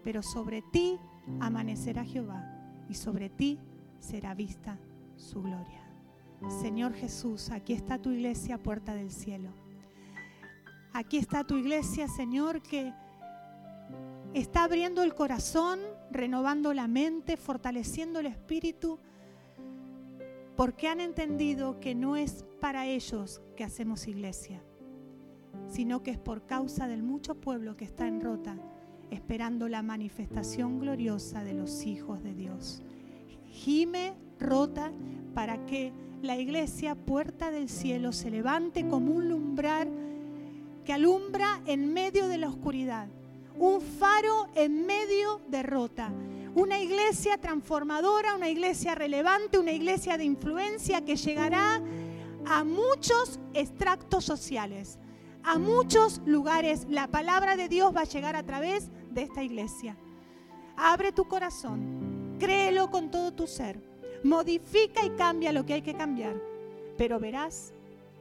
Pero 0.04 0.22
sobre 0.22 0.62
ti 0.62 1.00
amanecerá 1.40 2.06
Jehová 2.06 2.46
y 2.88 2.94
sobre 2.94 3.32
ti 3.32 3.58
será 3.98 4.36
vista 4.36 4.78
su 5.16 5.42
gloria. 5.42 5.82
Señor 6.62 6.94
Jesús, 6.94 7.50
aquí 7.50 7.74
está 7.74 7.98
tu 8.00 8.12
iglesia, 8.12 8.60
puerta 8.60 8.94
del 8.94 9.10
cielo. 9.10 9.50
Aquí 10.94 11.18
está 11.18 11.44
tu 11.44 11.58
iglesia, 11.58 12.08
Señor, 12.08 12.62
que 12.62 12.94
está 14.36 14.64
abriendo 14.64 15.02
el 15.02 15.16
corazón, 15.16 15.80
renovando 16.12 16.72
la 16.72 16.88
mente, 16.88 17.36
fortaleciendo 17.36 18.20
el 18.20 18.28
espíritu, 18.28 19.00
porque 20.56 20.88
han 20.88 21.02
entendido 21.02 21.80
que 21.80 21.96
no 21.96 22.16
es 22.16 22.46
para 22.62 22.86
ellos 22.86 23.42
que 23.56 23.64
hacemos 23.64 24.08
iglesia, 24.08 24.62
sino 25.68 26.04
que 26.04 26.12
es 26.12 26.18
por 26.18 26.46
causa 26.46 26.88
del 26.88 27.04
mucho 27.04 27.36
pueblo 27.36 27.76
que 27.76 27.86
está 27.86 28.08
en 28.08 28.22
rota, 28.22 28.58
esperando 29.12 29.68
la 29.68 29.82
manifestación 29.82 30.80
gloriosa 30.80 31.44
de 31.44 31.54
los 31.54 31.86
hijos 31.86 32.24
de 32.24 32.34
Dios. 32.34 32.82
Gime 33.52 34.14
rota 34.40 34.92
para 35.34 35.66
que 35.66 35.92
la 36.22 36.38
iglesia, 36.38 36.96
puerta 36.96 37.52
del 37.52 37.70
cielo, 37.70 38.12
se 38.12 38.32
levante 38.32 38.88
como 38.88 39.14
un 39.14 39.30
lumbrar 39.30 39.88
que 40.84 40.94
alumbra 40.94 41.62
en 41.66 41.94
medio 41.94 42.28
de 42.28 42.38
la 42.38 42.50
oscuridad, 42.50 43.08
un 43.60 43.82
faro 43.82 44.48
en 44.56 44.86
medio 44.86 45.42
de 45.48 45.64
rota. 45.64 46.12
Una 46.56 46.80
iglesia 46.80 47.38
transformadora, 47.38 48.36
una 48.36 48.50
iglesia 48.50 48.96
relevante, 48.96 49.60
una 49.60 49.72
iglesia 49.72 50.18
de 50.18 50.24
influencia 50.24 51.06
que 51.06 51.16
llegará 51.16 51.82
a 52.46 52.64
muchos 52.64 53.40
extractos 53.54 54.26
sociales 54.26 54.98
a 55.48 55.58
muchos 55.58 56.22
lugares. 56.26 56.86
La 56.90 57.08
palabra 57.08 57.56
de 57.56 57.70
Dios 57.70 57.96
va 57.96 58.02
a 58.02 58.06
llegar 58.06 58.36
a 58.36 58.44
través 58.44 58.90
de 59.12 59.24
esta 59.24 59.44
iglesia. 59.44 59.96
Abre 60.76 61.14
tu 61.14 61.26
corazón, 61.26 62.36
créelo 62.38 62.92
con 62.92 63.10
todo 63.10 63.32
tu 63.32 63.48
ser, 63.48 63.82
modifica 64.24 65.06
y 65.06 65.12
cambia 65.12 65.54
lo 65.54 65.66
que 65.66 65.74
hay 65.76 65.82
que 65.82 65.96
cambiar, 65.96 66.36
pero 66.98 67.20
verás 67.20 67.74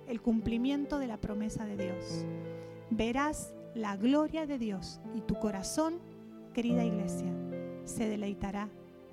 el 0.06 0.22
cumplimiento 0.22 0.98
de 0.98 1.08
la 1.08 1.16
promesa 1.16 1.66
de 1.66 1.76
Dios. 1.76 2.24
Verás 2.90 3.52
la 3.74 3.96
gloria 3.96 4.46
de 4.46 4.58
Dios 4.58 5.00
y 5.14 5.20
tu 5.20 5.34
corazón, 5.34 5.98
querida 6.54 6.84
iglesia, 6.84 7.30
se 7.84 8.08
deleitará 8.08 8.68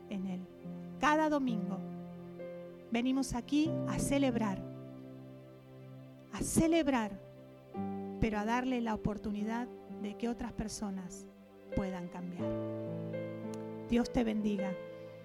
en 0.10 0.28
Él. 0.28 0.42
Cada 1.00 1.30
domingo 1.30 1.80
venimos 2.92 3.34
aquí 3.34 3.72
a 3.88 3.98
celebrar, 3.98 4.62
a 6.32 6.42
celebrar 6.44 7.33
pero 8.24 8.40
a 8.40 8.46
darle 8.46 8.80
la 8.80 8.94
oportunidad 8.94 9.68
de 10.02 10.16
que 10.16 10.30
otras 10.30 10.54
personas 10.54 11.28
puedan 11.76 12.08
cambiar. 12.08 12.50
Dios 13.90 14.14
te 14.14 14.24
bendiga. 14.24 14.74